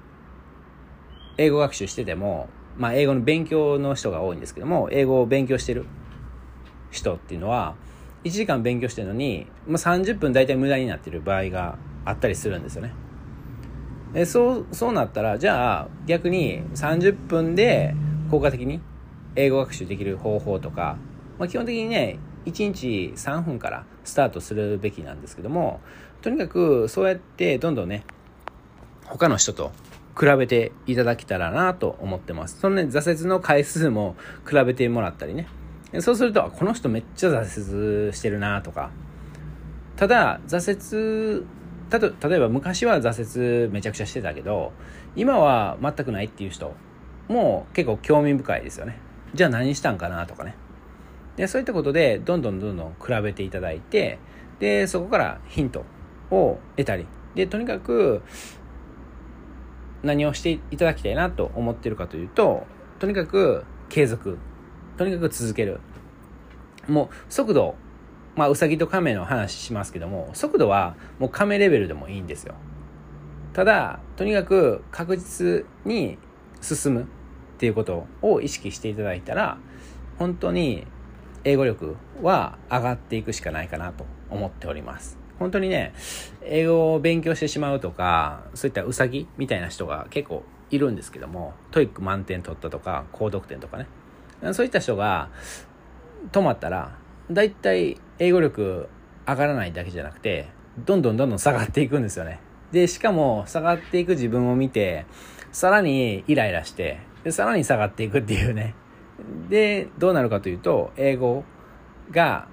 [1.37, 5.85] 英語学習してても、まあ、英語の勉強の人が多いんですけども英語を勉強してる
[6.91, 7.75] 人っていうのは
[8.23, 12.93] 1時間勉強してるのに、まあ、30分大体無駄になってる場合があったりするんですよね。
[14.13, 17.95] でそうそうなったらじゃあ逆に30分で
[18.31, 18.81] 効果的に
[19.35, 20.97] 英語学習できる方法とか、
[21.37, 25.79] まあ、基本的にね1日3分からスタートするべきなんですけども
[26.21, 28.03] とにかくそうやってどんどんね
[29.05, 29.71] 他の人と
[30.19, 32.59] 比べていただけたらなと思ってます。
[32.59, 34.15] そのね挫折の回数も
[34.47, 35.47] 比べてもらったりね。
[35.99, 38.91] そうするとこの人めっちゃ挫折してるなとか。
[39.95, 41.45] ただ挫折
[41.89, 44.71] た例えば昔は挫折めちゃくちゃしてたけど
[45.15, 46.73] 今は全くないっていう人
[47.27, 48.99] も結構興味深いですよね。
[49.33, 50.55] じゃあ何したんかなとかね。
[51.37, 54.19] でそういったことでどんどんどんどん比べていただいて
[54.59, 55.85] でそこからヒント
[56.29, 57.05] を得たり。
[57.35, 58.21] でとにかく
[60.03, 62.65] 何をしていただきたいなと思ってるかというと
[62.99, 64.37] とにかく継続。
[64.97, 65.79] とにかく続ける。
[66.87, 67.75] もう速度
[68.35, 72.55] まあうさぎと亀の話しますけども速度はもう亀レベルでもいいんですよ。
[73.53, 76.17] ただとにかく確実に
[76.61, 77.05] 進むっ
[77.57, 79.57] ていうことを意識していただいたら
[80.17, 80.85] 本当に
[81.43, 85.18] 英語力は上がっていくしかないかなと思っております。
[85.39, 85.93] 本当にね、
[86.43, 93.87] 英語を勉強してしまうとか、そういったウサギみたいな人が結構いるんですけども、 TOEIC 満点取ったとか、高得点とかね。
[94.53, 95.29] そういった人が
[96.31, 96.97] 止まったら、
[97.31, 98.89] だいたい英語力
[99.27, 100.47] 上がらないだけじゃなくて、
[100.85, 102.39] どんどんどんどん下がっていくんですよね。
[102.71, 105.05] で、しかも下がっていく自分を見て、
[105.51, 108.75] さらにイライラして、でさらに下がっていくっていうね、
[109.49, 111.43] で、どうなるかというと、英語
[112.11, 112.47] が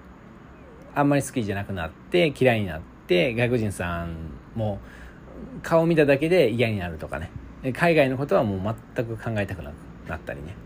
[0.97, 4.17] あんまり好きじゃなくなって、嫌いになって、外国人さん
[4.55, 4.81] も
[5.63, 7.31] 顔見ただけで嫌になるとかね。
[7.75, 9.75] 海外のことはもう全く考えたくなく
[10.09, 10.57] なったりね。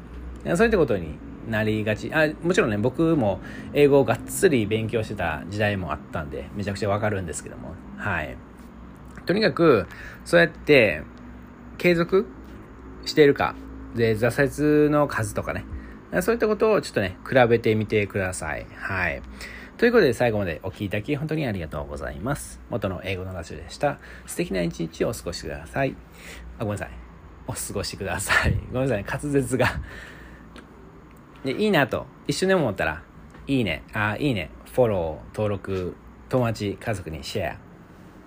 [0.57, 2.13] そういったことになりがち。
[2.15, 3.41] あもちろんね、僕も
[3.75, 7.75] 英語をがっつり勉強してた時代もあったんで、めちゃくちゃわかるんですけども。
[7.97, 8.37] はい。
[9.27, 9.89] とにかく、
[10.25, 11.03] そうやって
[11.77, 12.27] 継続
[13.05, 13.57] しているか。
[13.97, 15.65] で、挫折の数とかね。
[16.21, 18.67] そういったことをちょっとね、比べてみてください。
[18.77, 19.23] はい。
[19.81, 22.61] ということで最後までお聴きいただき本当にありがとうございます。
[22.69, 23.99] 元の英語のラジオでした。
[24.27, 25.97] 素敵な一日をお過ごしください。
[26.59, 26.91] あ、ごめんなさい。
[27.47, 28.53] お過ごしください。
[28.71, 29.05] ごめんなさい。
[29.23, 29.81] 滑舌が
[31.47, 33.03] で、いいなと一緒に思ったら、
[33.47, 35.97] いいね、あ、いいね、フォロー、登録、
[36.29, 37.57] 友達、家族にシェア、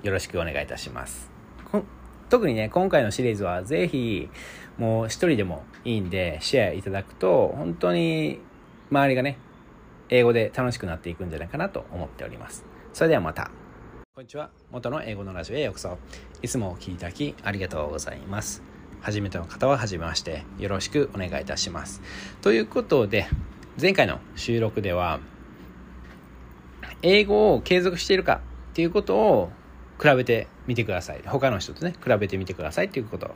[0.02, 1.32] よろしくお願いいたします。
[2.32, 4.28] 特にね、今回のシリーズはぜひ、
[4.80, 8.40] もう一人でもいいんで、シェアいただくと、本当に
[8.90, 9.38] 周りがね、
[10.10, 12.66] 英語で楽しくなっていくんじゃないかなと思っております。
[12.94, 13.52] それではまた。
[14.14, 14.50] こんにちは。
[14.72, 15.98] 元の英語のラジオへようこそ。
[16.42, 18.62] いつもお聴きいただきありがとうございます。
[19.02, 22.02] 初めての方は初めまして、よろしくお願いいたします。
[22.42, 23.28] ということで、
[23.82, 25.20] 前回の収録では、
[27.02, 29.52] 英語を継続しているかっていうことを
[30.02, 31.22] 比べてみてください。
[31.26, 33.32] 他の人とね、比べてみてくださいっていうこと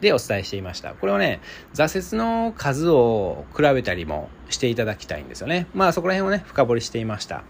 [0.00, 0.94] でお伝えしていました。
[0.94, 1.40] これをね、
[1.74, 5.66] 挫折の数を比べたりもしていただきたいんですよね。
[5.74, 7.44] まあそこら辺をね、深掘りしていました。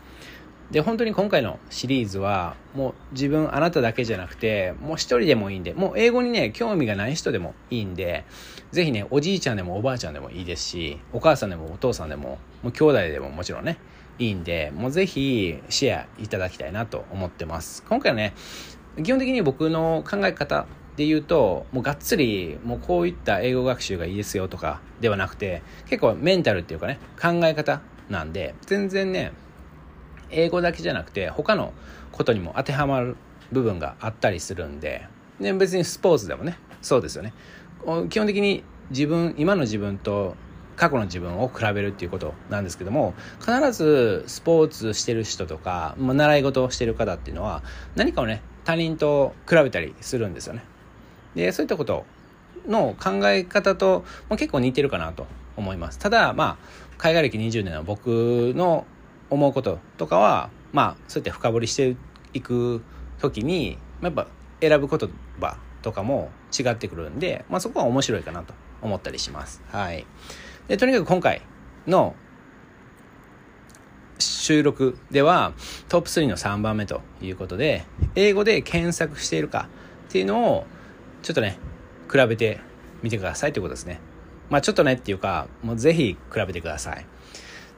[0.71, 8.25] で本当に今回のシリーズはもう自分あなただけじゃなくてもう一人でもいいんでもう英語にね興味がない人でもいいんで
[8.71, 13.79] ぜひねおじいちゃんでもおばあちゃんでもいいですしお母さんでもお父さんでももう兄弟でももちろんね
[14.21, 18.35] いいんでもうぜひシェアいただきたいなと思ってます今回はね
[19.03, 20.67] 基本的に僕の考え方
[21.01, 29.33] で言うともうがっつりもうこういった英語学習がいいですよとかではなくて結構メンタルっていうかね考え方なんで全然ね
[30.29, 31.73] 英語だけじゃなくて他の
[32.13, 33.17] ことにも当てはまる
[33.51, 35.07] 部分があったりするんで
[35.41, 37.33] で別にスポーツでもねそうですよね。
[38.11, 40.37] 基本的に自分今の自分と
[40.77, 47.63] 過去の自分を比べるっていうことなんですけども必ずスポーツしてる人とか、まあ、習い事をしてる方っていうのは
[47.97, 50.63] 何かをね他人と比べたりするんですよね。
[51.35, 52.05] でそういったこと
[52.67, 58.87] の考え方と、まあ、結構似てるかなと思いますただまあ海外歴20年の僕の
[59.31, 61.97] 思うこととかはまあそうやって深掘りして
[62.33, 62.83] いく
[63.21, 64.27] 時にやっぱ
[64.61, 69.63] 選ぶ言葉とかも違ってくるんで、まあ、そこは面白いかなと思ったりします。
[69.71, 70.07] はい、
[70.69, 71.43] でとにかく今回
[71.87, 72.15] の
[74.19, 75.53] 収録では
[75.89, 79.69] トップ3の3番目ということで英語で検索しているか
[80.09, 80.67] っていうのを
[81.23, 81.59] ちょっとね
[82.11, 82.61] 比べて
[83.03, 84.01] みてくださいということですね。
[84.49, 87.07] まあちょっとねっていうかもうぜひ比べてください。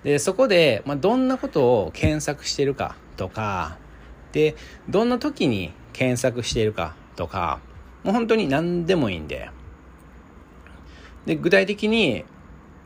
[0.05, 3.79] で、そこで、まあ、どんなことを検索してるかとか、
[4.33, 4.57] で、
[4.89, 7.61] どんな時に検索しているかとか、
[8.03, 9.51] もう本当に何でもいいんで、
[11.27, 12.25] で、具体的に、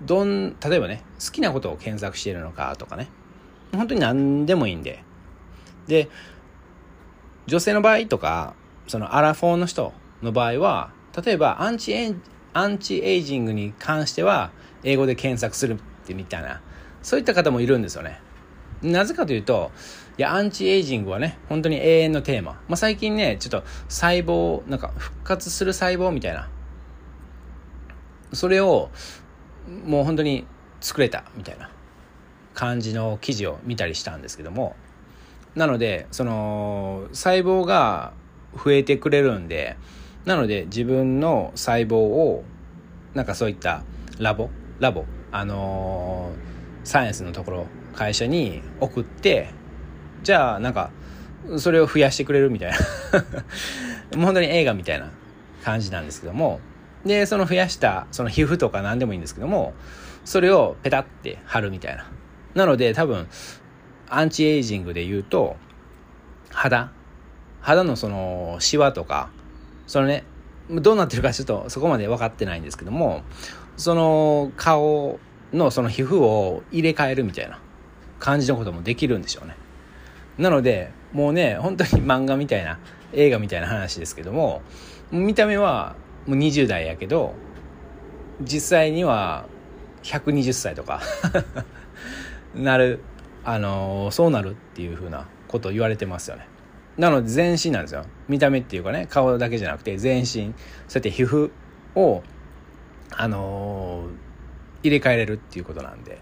[0.02, 3.08] どん、例えばね、好きなことを検索しているのかとかね、
[3.72, 5.02] 本当に何でもいいんで、
[5.86, 6.10] で、
[7.46, 8.54] 女性の場合とか、
[8.88, 10.90] そのアラフォーの人の場合は、
[11.24, 12.14] 例えばアンチエイ
[12.52, 14.50] アンチエイジングに関しては、
[14.82, 15.76] 英語で検索するっ
[16.06, 16.62] てみたいな、
[17.02, 18.20] そういった方もいるんですよね。
[18.82, 19.72] なぜかというと、
[20.18, 22.52] いや、アンチエイジングはね、本当に永遠のテーマ。
[22.68, 26.48] まあ、最近ね、ちょっと細胞、なんか復活する細胞みたいな、
[28.32, 28.90] それを
[29.84, 30.46] もう本当に
[30.80, 31.70] 作れたみたいな
[32.54, 34.76] 感じの記事を見たりしたんですけども、
[35.54, 38.12] なので、その、細胞が
[38.54, 39.76] 増えてくれるんで、
[40.26, 42.44] なので自分の細胞を、
[43.14, 43.82] なんかそういった
[44.18, 49.50] ラボ、ラボ、あのーサイエンスのところ会社に送って
[50.22, 50.92] じゃあなんか
[51.58, 52.76] それを増やしてくれるみたいな。
[54.22, 55.10] 本当に映画みたいな
[55.64, 56.60] 感じなんですけども。
[57.04, 59.74] でその増やしたその皮膚とか何でもいいんですけども
[60.24, 62.06] それをペタって貼るみたいな。
[62.54, 63.28] なので多分
[64.08, 65.56] アンチエイジングで言うと
[66.50, 66.90] 肌？
[67.60, 69.30] 肌のそのシワとか
[69.86, 70.24] そのね
[70.70, 73.22] どうなってるかちょっとそこまで分かってないんですけども
[73.76, 75.20] その顔
[75.52, 77.60] のその皮膚を入れ替えるみたいな
[78.18, 79.56] 感じのこともできるんでしょうね。
[80.38, 82.78] なので、もうね、本当に 漫画みたいな、
[83.12, 84.62] 映画みたいな話ですけども、
[85.10, 85.94] 見た目は
[86.26, 87.34] もう20代やけど、
[88.42, 89.46] 実際には
[90.02, 91.00] 120歳とか
[92.54, 93.00] なる、
[93.44, 96.46] あの、そうなるっていうふうなことを言われてますよね。
[96.98, 98.04] なので全身なんですよ。
[98.28, 100.52] 見た目っていうかね、顔だけじゃなくて全身、そうや
[100.98, 101.50] って皮膚
[101.94, 102.22] を、
[103.10, 104.26] あのー
[104.86, 106.20] 入れ替えれるっていうことなんで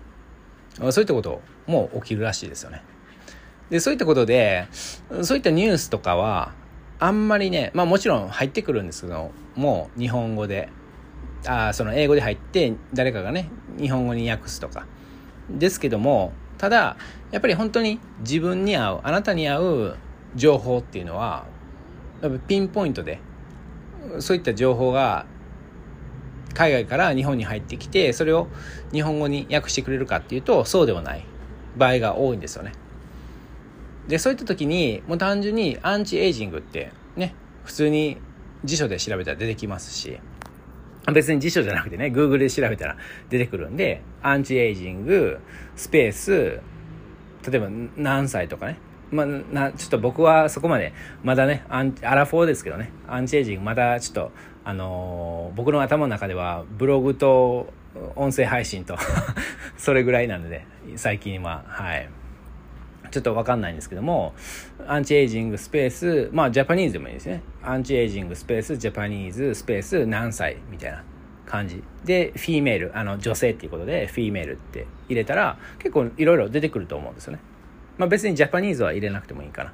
[0.90, 2.82] そういったことも起きるらしいですよね。
[3.70, 4.68] でそういったことで
[5.22, 6.52] そういったニュースとかは
[6.98, 10.68] あんまりねまあもちろん入ってくるんですけどもう日本語で
[11.46, 14.86] あその英語で入って誰かがね日本語に訳すとか
[15.48, 16.96] ですけどもただ
[17.30, 19.96] やっぱり本当に自分に合うあなたに合う
[20.34, 21.44] 情報っていうのは
[22.22, 23.20] やっぱピンポイントで
[24.18, 25.26] そういった情報が
[26.54, 28.48] 海外から日本に入ってきてそれを
[28.92, 31.24] 日本語に訳してくれるかっていうとそうではない
[31.76, 32.72] 場合が多いんですよね。
[34.08, 38.18] でそういった時にもう単純にアンチエイジングってね普通に
[38.64, 40.18] 辞書で調べたら出てきますし
[41.12, 42.96] 別に辞書じゃなくてね Google で調べたら
[43.30, 45.38] 出てくるんでアンチエイジング
[45.74, 46.60] スペース
[47.50, 48.78] 例えば何歳とかね
[49.10, 50.92] まあ、なちょっと僕はそこまで
[51.22, 52.90] まだねアンアラフォーですけどね。
[53.06, 54.32] アンチエイジングまだちょっと
[54.64, 57.72] あの僕の頭の中ではブログと
[58.16, 58.96] 音声配信と
[59.76, 62.08] それぐらいなので最近ははい。
[63.10, 64.34] ちょっと分かんないんですけども
[64.88, 67.42] アンチエイジングスペースまあジャパニーズでもいいですね。
[67.62, 71.04] アンチエイジングスペースジャパニーズスペース何歳みたいな
[71.46, 71.84] 感じ。
[72.04, 77.38] でフィーメールあの女性っていうことでフィーメールって入れたら結構いろいろ出てくると思うんですよね。
[77.98, 79.72] まあ別にジャパニーズは入れなくてもいいかな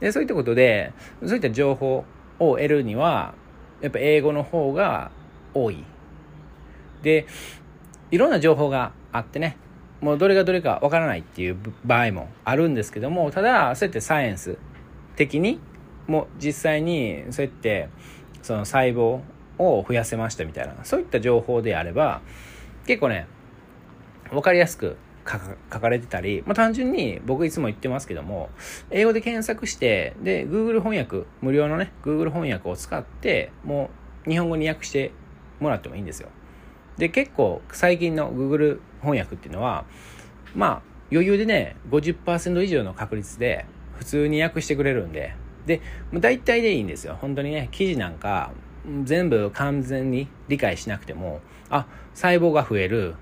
[0.00, 2.04] でそういったことでそういった情報
[2.38, 3.34] を得るには
[3.80, 5.10] やっぱ英語の方が
[5.54, 5.84] 多い。
[7.02, 7.26] で、
[8.10, 9.56] いろんな情報があってね、
[10.00, 14.56] もうどれがどれかわからないっていう場合もあるんですけどもただそうやってサイエンス
[15.16, 15.58] 的に
[16.06, 17.88] もう実際にそうやって
[18.42, 19.20] その細胞
[19.58, 22.20] を増やせましたみたいなそういった情報であれば
[22.86, 23.26] 結構ね
[24.30, 24.96] 分かりやすく
[25.28, 28.48] 書かれてたり、まあ、単純に僕いつも言ってますけども
[28.90, 33.90] 英語で検索してで Google 翻訳無料のね Google 翻訳を使っても
[34.26, 35.12] う日本語に訳して
[35.60, 36.28] もらってもいいんですよ。
[36.96, 39.84] で結構最近の Google 翻訳っていうのは
[40.54, 43.66] まあ余裕でね50%以上の確率で
[43.96, 45.34] 普通に訳してくれるんで
[45.66, 45.80] で
[46.14, 47.18] 大体でいいんですよ。
[47.20, 48.52] 本当にね記事なんか
[49.04, 53.14] 全部完全に理解しなくてもあ細胞が増える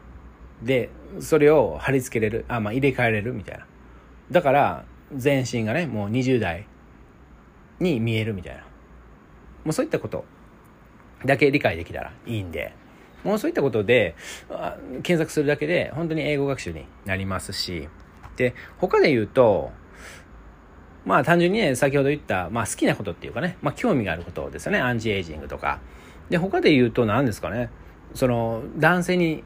[0.62, 0.90] で
[1.20, 3.66] それを貼り付けれるあまあ入れ替えれるみたいな。
[4.30, 4.84] だから
[5.14, 6.66] 全身がねもう20代
[7.78, 8.62] に見えるみたいな。
[9.64, 10.24] もうそういったこと
[11.24, 12.74] だけ理解できたらいいんで。
[13.24, 14.14] もうそういったことで
[15.02, 17.88] 検索するだけで本当に英語学習になりますし。
[18.36, 19.72] で他で言うと
[21.04, 24.78] まあ単純にね先ほど言った、まあ、好きなことっていうかね、まあ、興味があることですよね。
[24.78, 25.80] アンチエイジングとか。
[26.30, 27.70] で他で言うと何ですかね。
[28.14, 29.42] その男性に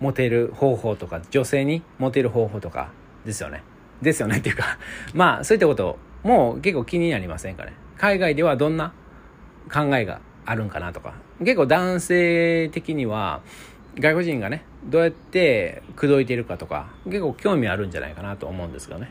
[0.00, 2.90] モテる方法とか女性にモテる方法とか
[3.24, 3.62] ですよね。
[4.02, 4.78] ですよねっていうか
[5.12, 7.72] まあそういったこともう結構気になりませんかね。
[7.96, 8.92] 海外ではどんな
[9.72, 11.14] 考えがあるんかなとか。
[11.40, 13.42] 結構男性的には
[13.98, 19.10] 外国人がねどうやって口説いてるかとか結構興味あるんじゃないかなと思うんですけどね。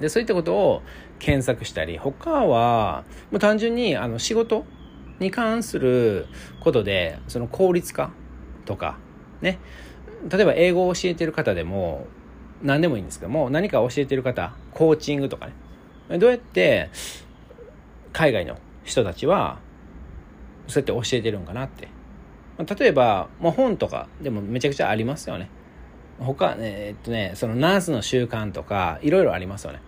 [0.00, 0.82] でそういったことを
[1.18, 4.64] 検索したり他はもう単純にあの仕事
[5.18, 6.26] に関する
[6.60, 8.12] ことでその効率化
[8.64, 8.98] とか
[9.40, 9.58] ね
[10.28, 12.06] 例えば英語を教えてる方でも
[12.62, 15.48] 何でもいいんですけども何か教えてる方コーチングとか
[16.08, 16.90] ねどうやって
[18.12, 19.58] 海外の人たちは
[20.66, 21.88] そうやって教えてるんかなって。
[22.58, 25.48] 例えば、まあ、本とかでもめちゃくちゃありますよね。
[26.18, 29.80] 他、ね、えっとね、そのナースの習慣とか、いろいろありますよね。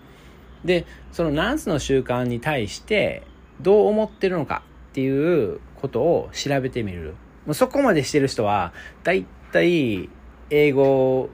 [0.65, 3.25] で、そのナースの習慣に対して
[3.61, 7.17] どう思ってるのかっていうことを調べてみる。
[7.47, 8.73] もうそこまでしてる人は、
[9.03, 9.13] だ
[9.51, 10.09] いたい
[10.51, 11.29] 英語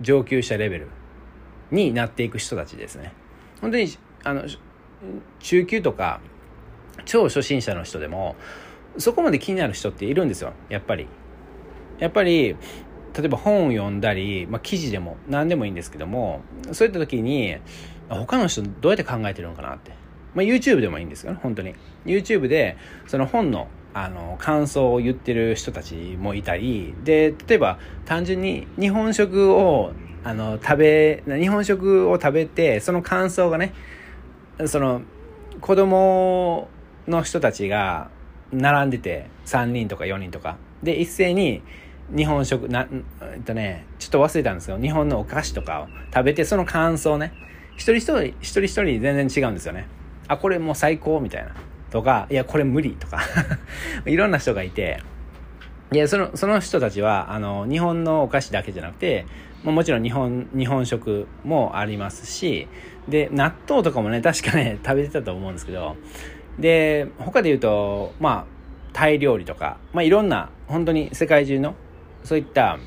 [0.00, 0.88] 上級者レベル
[1.70, 3.12] になっていく人たちですね。
[3.60, 3.88] 本当に、
[4.22, 4.44] あの、
[5.40, 6.20] 中級とか
[7.04, 8.36] 超初心者の人でも
[8.98, 10.52] そこまで気になる人っているんですよ。
[10.68, 11.08] やっぱり。
[11.98, 12.56] やっぱり
[13.16, 17.56] 例えば本を読んだり、まあ、記事でも何でもいいんですけどもそういった時に
[18.08, 19.92] 他の人どうやって考えてるのかなって、
[20.34, 21.74] まあ、YouTube でもいいんですよね本当に。
[22.04, 22.76] YouTube で
[23.06, 29.92] その本のあの感想を言ってる人たちもいたりで例えば単純に日本食を
[30.24, 33.72] あの食べ日本食を食べてその感想がね
[34.66, 35.02] その
[35.60, 36.68] 子供
[37.06, 38.10] の人たちが
[38.52, 40.56] 並んでて3人とか4人とか。
[40.82, 41.62] で一斉に
[42.14, 42.86] 日本食な
[43.22, 47.32] えっとねちょっと忘れたんですけど日本のお菓子とかを食べてその感想ね。
[47.76, 49.86] 一人一人一人一人全然違うんですよね。
[50.28, 51.54] あこれもう最高みたいな。
[51.94, 53.20] とかいやこれ無理とか
[54.04, 55.00] いろんな人がいて
[55.92, 59.24] いやそのその人たちはあの日本のお菓子だけじゃなくて
[59.62, 62.68] もちろん日本日本食もありますし
[63.08, 65.96] で納豆とかもね確かね 食べてたと思うんですけど
[66.58, 68.44] で、他で言うと、まあ、
[68.92, 71.74] タイ料理とか、まあ、いろんな、本当に世界中の、
[72.22, 72.78] そういった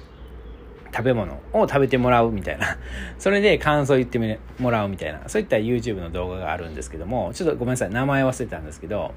[0.91, 2.77] 食べ物を食べてもらうみたいな。
[3.19, 5.21] それで感想言ってもらうみたいな。
[5.27, 9.13] そういった YouTube の動画があるんですけども、ちょっとごめんなさい、名前忘れたんですけど、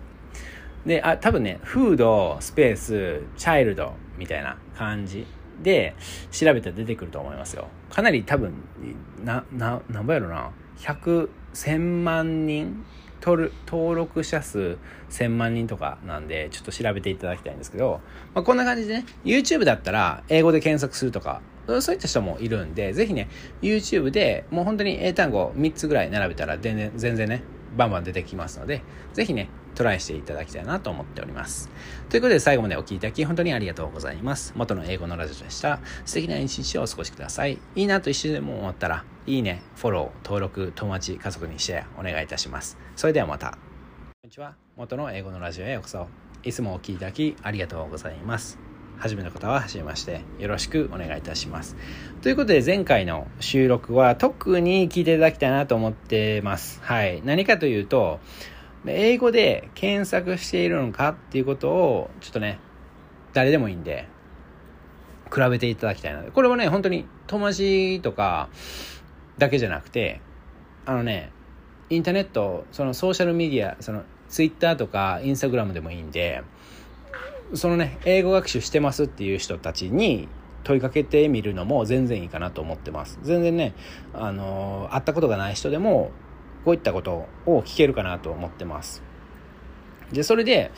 [0.86, 5.26] で、あ、多分ね、フード、スペース、チャイルドみたいな感じ
[5.62, 5.94] で
[6.30, 7.68] 調べたら出てくると思いますよ。
[7.90, 8.52] かなり多分、
[9.22, 10.50] な、な、何倍やろな。
[10.78, 12.84] 100、1000万人？
[13.20, 13.50] 登
[13.94, 14.78] 録者数
[15.10, 18.00] 1000万人とかなんで、ちょっと調べていただきたいんですけど、
[18.34, 21.42] まあ、こんな感じでね、YouTube だったら英語で検索するとか、
[21.80, 23.28] そういった人もいるんで、ぜひね、
[23.62, 27.42] YouTube でもう本当に英単語3つぐらい並べたら全然、全然ね、
[27.76, 31.70] バンバン出てきますので、ぜひね、トライしていただきたいなと思っております。
[32.08, 34.52] ということで最後までお聴きいただき本当にありがとうございます。
[34.56, 35.80] 元の英語のラジオでした。
[36.04, 37.58] 素敵な一日をお過ごしください。
[37.76, 42.76] いいなと一瞬でも思ったら、いいね、フォロー、登録、友達、家族にシェアお願いいたします。
[42.96, 43.52] それではまた。
[43.52, 43.56] こ
[44.24, 44.54] んにちは。
[44.76, 46.08] 元の英語のラジオへようこそ。
[46.42, 48.69] いつもお聴きいただきありがとうございます。
[49.00, 51.74] 初めの方は初めましてよろしくお願いいたします。
[52.20, 56.80] ということで前回の収録は特に聞いていただきたいなと思ってます。
[56.82, 57.22] はい。
[57.24, 58.20] 何かというと、
[58.86, 62.58] 英語で検索しているのかっていうことを、ちょっとね、
[63.32, 64.06] 誰でもいいんで、
[65.34, 68.50] 比べていただきたいなこれはね、本当に友達とか
[69.38, 70.20] だけじゃなくて、
[70.84, 71.32] あのね、
[71.88, 76.42] インターネット、そのソーシャルメディア、そのツイッターとかインスタグラムでもいいんで、
[77.54, 80.28] そのね、英語学習してますっていう人たちに
[80.64, 83.18] 問いかけてみるのも全然いいかなと思ってます。
[83.22, 83.74] 全然ね
[84.14, 86.10] あの会ったことがない人でも
[86.64, 89.02] こういったことを聞けるかなと思ってます。
[90.12, 90.72] でそれで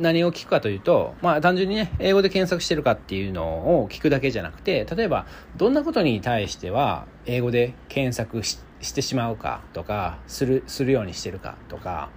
[0.00, 5.26] 何を聞くかというとまあ単純にね英語で検索してるかっていうのを聞くだけじゃなくて例えば
[5.56, 8.58] どんなことに対しては英語で検索し
[8.92, 12.08] てしまうかとかするするようにしてるかとか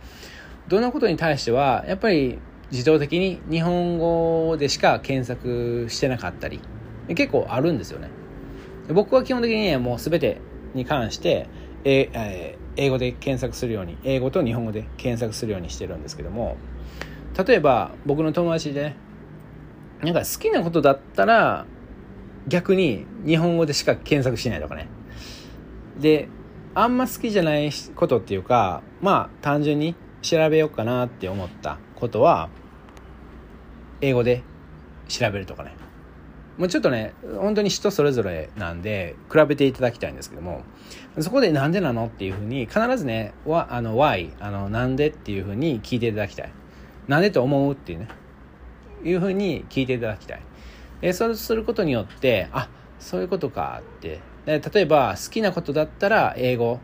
[0.69, 2.39] どんなことに対してはやっぱり
[2.71, 6.59] 自動的に日本語でしか検索してなかったり
[7.07, 8.09] 結構あるんですよね。
[8.93, 10.39] 僕は基本的にねもう全て
[10.73, 11.47] に関して
[11.83, 16.57] ええ英語で検索するように英語と日本語で検索するようにしてるんですけども
[17.45, 18.95] 例えば僕の友達でね
[20.03, 21.65] なんか好きなことだったら
[22.47, 24.87] 逆に日本語でしか検索しないとかね。
[25.99, 26.29] で
[26.75, 31.79] あんま好きじゃないことっていうかまあ単純に調べようかなって思った。
[31.99, 32.49] ことは
[34.01, 34.43] 英語で
[35.07, 35.75] 調べるとかね。
[36.57, 40.63] もうちょっとね本当に人それぞれなんで比べていただきたいんですけども
[41.19, 46.51] そこでなんでなのっていうふうに必ずねわあの why あのなんでっていうふうに聞いていただきたい。
[47.07, 48.07] なんでと思うっていうね。
[49.03, 50.41] いうふうに聞いていただきたい。
[51.01, 52.69] でそうすることによってあ
[52.99, 54.19] そういうことかって。
[54.45, 56.79] で例えば好きなことだったら英語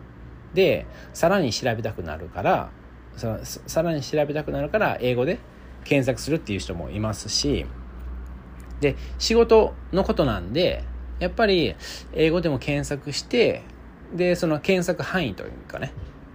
[0.53, 2.69] でさらに調べたくなるから
[3.17, 5.39] そのさらに調べたくなるから英語で
[5.83, 7.65] 検索するっていう人もいますし
[8.79, 10.83] で仕事のことなんで
[11.19, 11.75] やっぱり
[12.13, 13.63] 英語でも検索して
[14.13, 15.91] でその検索範囲というかね。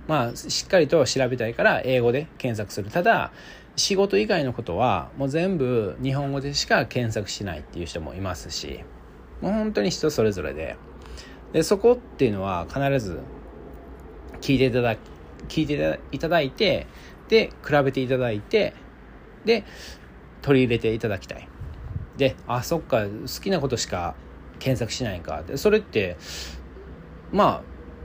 [0.06, 2.90] まあしっかりと調べたいから英語で検索する。
[2.90, 3.30] ただ
[3.76, 8.80] 仕事以外のことはもう全部日本語でしか検索しないっていう人もいますし
[9.40, 10.76] もう本当に人それぞれで。
[11.52, 13.20] でそこっていうのは必ず
[14.40, 14.96] 聞いていただ
[15.48, 16.86] 聞いていただいて
[17.28, 18.74] で比べていただいて
[19.44, 19.64] で
[20.42, 21.48] 取り入れていただきたい。
[22.16, 24.14] であそっか好きなことしか
[24.58, 25.42] 検索しないか。
[25.42, 26.16] でそれって
[27.32, 27.62] まあ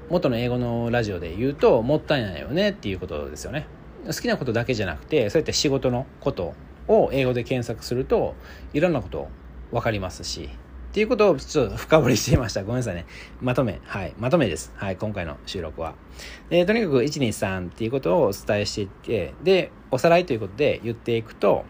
[0.09, 3.67] 元の英語のラジオで言うともったいないよねっていうことですよね。
[4.05, 6.53] 好きなことだけじゃなくてそうやって仕事のこと
[6.87, 8.35] を英語で検索すると
[8.73, 9.29] いろんなこと
[9.71, 10.49] 分かりますし。
[10.93, 12.61] っていうことをちょっと深掘りしていました。
[12.61, 13.07] ごめんなさいね。
[13.41, 13.81] まとめ。
[13.83, 14.13] はい。
[14.19, 14.71] まとめです。
[14.75, 14.95] はい。
[14.95, 15.95] 今回の収録は。
[16.51, 21.65] で、とにかく1、2、3っていうことをお伝えしていって、で、おさらいということで言っていくと、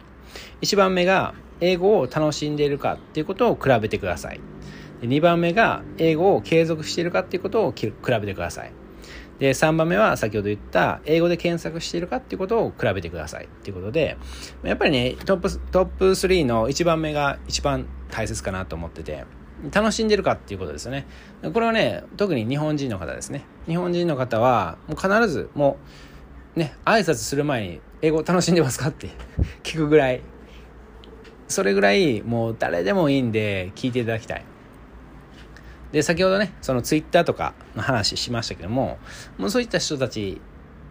[0.61, 4.41] 1番目が英語を楽しんでいるかっていうことを比べてください。
[4.99, 8.73] で2番目が英語を継続しているかっていうことを比べてください。
[9.39, 14.17] で3番目は先ほど言った英語で検索しているかっていうことを比べてくださいっていうことで
[14.63, 19.25] やっぱりねトップトップ3の1番目が一番大切かなと思ってて
[19.71, 21.07] 楽しんでるかっていうことですよね。
[21.51, 23.43] これはね特に日本人の方ですね。
[23.65, 25.77] 日本人の方はもう必ずも
[26.55, 29.09] うね挨拶する前に英語楽しんでますかって
[29.63, 30.21] 聞くぐらい。
[31.47, 34.45] それぐらいもう誰でもいいんで聞いていただきたい。
[35.91, 38.97] で先ほどねそのツイッターとかの話しましたけども
[39.37, 40.41] もうそういった人たち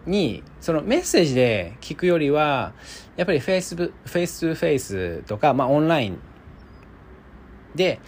[0.05, 2.73] にそのメッセージで聞くよりは
[3.15, 6.19] やっぱりフェイスフェイス2フェイスとか、まあ、オンライン
[7.75, 7.99] で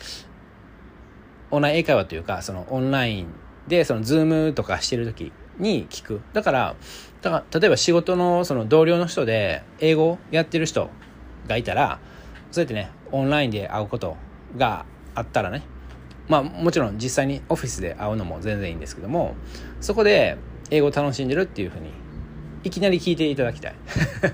[1.51, 3.27] オンライン英会話というかそのオンライン
[3.67, 6.21] でその Zoom とかしてる時に聞く。
[6.33, 6.75] だから
[7.21, 10.89] だから例えば仕事のその同僚の人で英語やってる人
[11.47, 11.99] がいたら
[12.51, 14.17] そうやってねオンラインで会うこと
[14.57, 14.85] が
[15.15, 15.63] あったらね
[16.27, 19.35] まあもちろん実際にオフィスで会うのも全然いいんですけども
[19.81, 20.37] そこで
[20.69, 21.89] 英語楽しんでるっていうふうに
[22.63, 23.75] いきなり聞いていただきたい。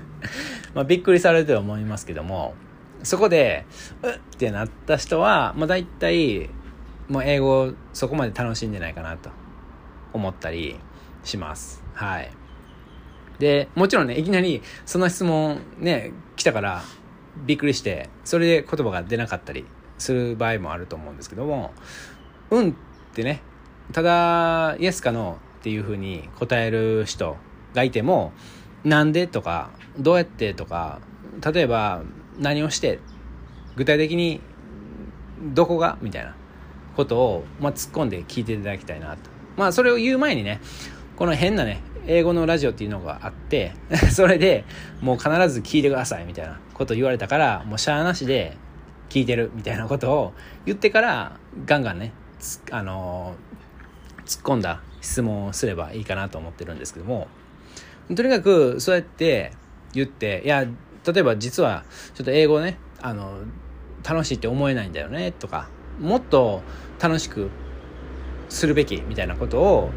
[0.74, 2.54] まあびっくりされるとは思いますけども
[3.02, 3.64] そこで
[4.02, 6.48] うっってなった人はまあ大体
[7.08, 9.30] もう英語そこまで楽しんでないかなと
[10.12, 10.76] 思ったり
[11.24, 12.30] しますはい
[13.38, 16.82] でもちろんねいきなりその質問ね来たから
[17.46, 19.64] びっくりしてそれで言葉が出なかったり
[19.98, 21.72] する場合もあると思うんですけども
[22.50, 22.72] 「うん」っ
[23.14, 23.42] てね
[23.92, 27.36] ただイエスかノーっていうふうに答える人
[27.74, 28.32] がいても
[28.84, 31.00] 「なんで?」とか「どうやって?」とか
[31.52, 32.02] 例えば
[32.38, 32.98] 「何をして?」
[33.76, 34.40] 具体的に
[35.54, 36.34] 「どこが?」みたいな
[36.96, 39.30] ことを、まあ、突っ込んで聞いていただきたいなと。
[39.56, 40.60] まあそれを言う前にね
[41.16, 43.72] この変なね英語のラジオっていうのがあって
[44.12, 44.64] それで
[45.00, 48.56] もう必ず聞いてくださいみたいなこと言われたからもうしゃあなしで
[49.08, 50.32] 聞いてるみたいなことを
[50.64, 52.12] 言ってからガンガンね
[52.70, 53.34] あの
[54.24, 57.28] 突っ込んだ質問をすればいいかなと思ってるんですけども
[58.14, 59.52] とにかくそうやって
[59.92, 60.66] 言っていや
[61.06, 61.84] 例えば実は
[62.14, 63.38] ちょっと英語ねあの
[64.08, 65.68] 楽しいって思えないんだよねとか
[66.00, 66.62] もっと
[67.00, 67.50] 楽しく
[68.48, 69.90] するべきみたいなことを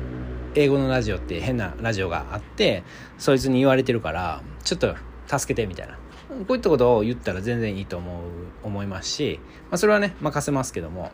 [0.55, 2.83] 英語のラジオって変なラジオがあって
[3.17, 4.95] そいつに言われてるからちょっと
[5.27, 5.97] 助けてみたいな。
[6.47, 8.23] こういったことを言ったら全然いいと思う
[8.63, 9.39] 思いますし、
[9.69, 11.11] まあ、それはね任せますけども。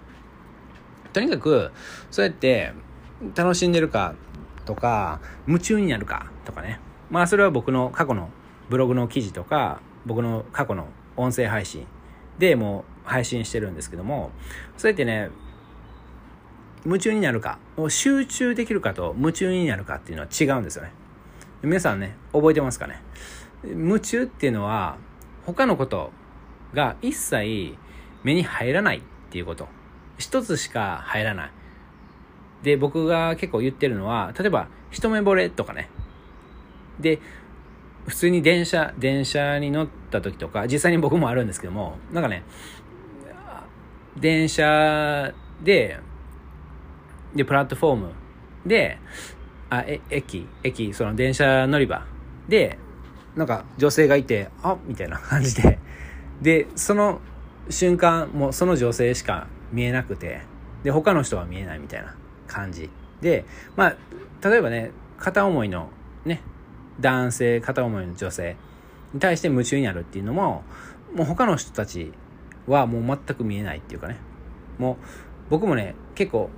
[1.13, 1.71] とにかく
[2.09, 2.71] そうやって
[3.35, 4.15] 楽しんでるか
[4.65, 6.79] とか夢中になるかとかね。
[7.09, 8.29] まあそれは僕の過去の
[8.71, 11.85] ブログの記事とか僕の過去の音声配信
[12.39, 14.31] でも配信してるんですけども
[14.77, 15.29] そうやってね
[16.85, 17.59] 夢中になるか
[17.89, 20.93] 集中できるかと夢中になるかっていうのは違うんですよね。
[21.61, 23.03] 皆さんね覚えてますかね？
[23.63, 24.97] 夢中っていうのは
[25.45, 26.11] 他のこと
[26.73, 27.75] が一切
[28.23, 29.67] 目に入らないっていうこと。
[30.17, 31.51] 一つしか入らない。
[32.63, 35.89] で僕が結構言ってるのは例えば一目惚れとかね。
[36.99, 37.19] で
[38.07, 42.43] 普通に電車電車に乗った時とか実際に僕もあるんですけどもなんかね
[44.17, 45.33] 電車
[45.63, 45.99] で
[47.35, 48.11] でプラットフォーム
[48.65, 48.97] で
[49.69, 52.05] あえ駅駅その電車乗り場
[52.47, 52.77] で
[53.35, 55.79] なんか女性がいてあみたいな感じで。
[56.41, 57.21] でその
[57.69, 60.41] 瞬間もうその女性しか見えなくて
[60.83, 62.15] で他の人は見えないみたいな
[62.47, 62.89] 感じ
[63.21, 63.45] で
[63.75, 63.95] まあ
[64.49, 65.89] 例えばね片思いの
[66.25, 66.41] ね
[67.01, 68.55] 男性片思いの女性
[69.13, 70.63] に対して夢中になるっていうのも
[71.13, 72.13] もう他の人たち
[72.67, 74.17] はもう全く見えないっていうかね。
[74.77, 74.95] もう
[75.49, 76.49] 僕もね結構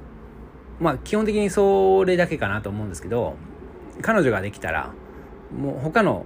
[0.80, 3.36] まあ基本的にそれだけかなと思うんですけど
[4.02, 4.94] 彼女ができたら
[5.58, 6.26] もう他の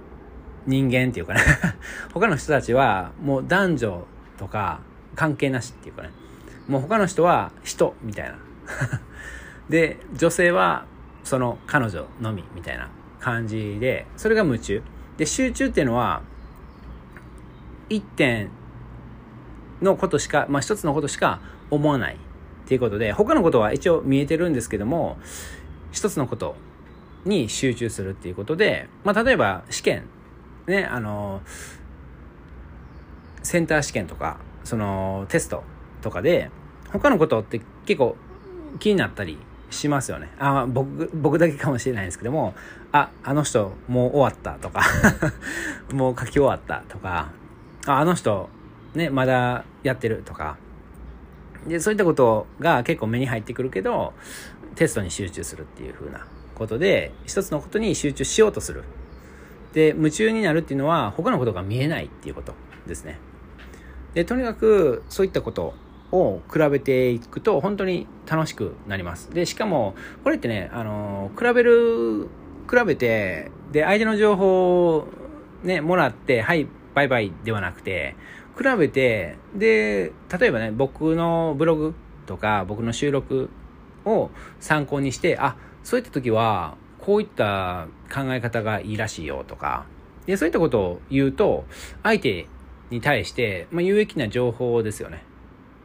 [0.66, 1.40] 人間っていうかね。
[2.12, 4.06] 他の人たちはもう男女
[4.36, 4.80] とか
[5.14, 6.10] 関係なしっていうかね。
[6.68, 8.36] もう他の人は人みたいな。
[9.70, 10.84] で女性は
[11.24, 12.90] その彼女のみみたいな。
[13.20, 14.82] 感じでそれが夢中。
[15.16, 16.22] で集中っていうのは
[17.88, 18.50] 一点
[19.82, 21.40] のことしかまあ一つのことしか
[21.70, 22.14] 思わない。
[22.14, 22.18] っ
[22.68, 25.16] ていうことで他のことは一応見えてるんですけども
[25.90, 26.54] 一つのこと
[27.24, 30.04] に集中するっていうことで、まあ、例えば試験。
[30.66, 31.40] ねあの
[33.42, 35.64] センター試験とかそのテスト
[36.02, 36.50] とかで
[36.92, 38.16] 他のことって結構
[38.78, 39.38] 気になったり
[39.70, 40.28] しますよね。
[40.38, 42.54] あ僕、僕だけかもしれないんですけども、
[42.92, 44.82] あ、あの人もう終わったとか
[45.92, 47.30] もう書き終わったとか、
[47.86, 48.48] あ、あの人
[48.94, 50.56] ね、まだやってるとか、
[51.66, 54.14] で、そういったことが結構目に入ってくるけど、
[54.74, 58.84] テストに集中するっていう風なことで、一つのことに集中しようとする。
[59.72, 62.54] で、夢中になるっていうのは他のことが見えないっていうこと
[62.86, 63.18] ですね。
[64.14, 65.74] で、とにかくそういったこと
[66.10, 69.30] を比べていくと本当に楽しくなります。
[69.30, 72.28] で、しかも、これってね、あの、比べる、
[72.68, 75.08] 比べて、で、相手の情報を
[75.62, 78.14] ね、もらって、はい、バイバイではなくて、
[78.56, 81.94] 比べて、で、例えばね、僕のブログ
[82.26, 83.50] とか、僕の収録
[84.04, 89.86] を参考にして、あ、そういった時は、こういった考え方がいいらしいよとか、
[90.26, 91.64] で、そういったことを言うと、
[92.02, 92.46] 相手
[92.90, 95.24] に対して、まあ、有益な情報ですよね。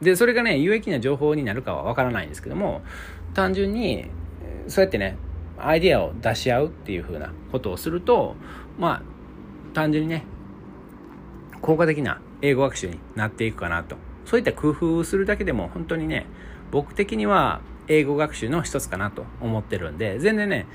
[0.02, 2.82] で、それがね、有益な情報になるかはわからないんですけども、
[3.32, 4.10] 単純に、
[4.68, 5.16] そうやってね、
[5.58, 8.36] アイディアを出し合うっていう風なことをすると、
[8.78, 9.02] まあ、
[9.74, 10.24] 単純にね、
[11.60, 13.96] 効果的な英語学習になっていくかなと。
[14.24, 16.26] そういった工夫をするだけでも本当にね、
[16.70, 20.66] 僕的には英語学習の一つかなと思ってるんで、全然ね、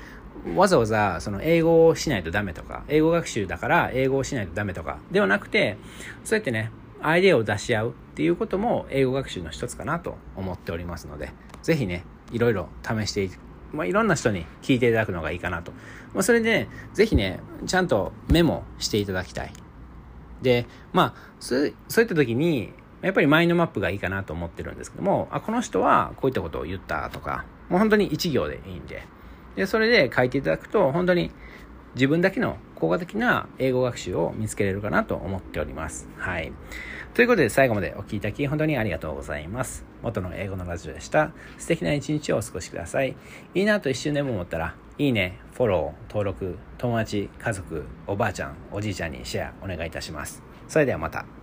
[0.56, 5.76] わざわざその英語をしないとダメとか、英語学習だから英語をしないとダメとかではなくて、
[6.24, 6.70] そうやってね、
[7.02, 11.30] アイデアを出し合うっていうことも英語学習の一つかなと思っておりますので、
[11.62, 13.30] ぜひね、いろいろ試してい
[13.72, 15.72] まあ、いろんな人に聞いていただくのがいいかなと。
[16.14, 19.52] まあ、それで、ね、ぜひね、ちゃんとメモしていただきたい。
[20.42, 29.06] で、まあ、そうそういった時に、やっぱりマインドマップがいいかなと思ってるんですけども、あ、この人はこういったことを言ったとか、もう本当に一行でいいんで、
[29.56, 31.30] で、それで書いていただくと、本当に
[31.94, 36.08] 自分だけの効果的な英語学習を見つけれるかなと思っております。
[36.16, 36.52] はい。
[37.14, 39.89] ということで最後までお聴きいただき本当にありがとうございます。
[40.02, 41.32] 元の英語のラジオでした。
[41.58, 43.16] 素敵な一日をお過ごしください。
[43.54, 50.42] いいなと一瞬でも思ったら、いいね、フォロー、登録、友達、家族、おばあちゃん、おじいちゃんにシェアお願いいたします。
[50.68, 51.39] それではまた。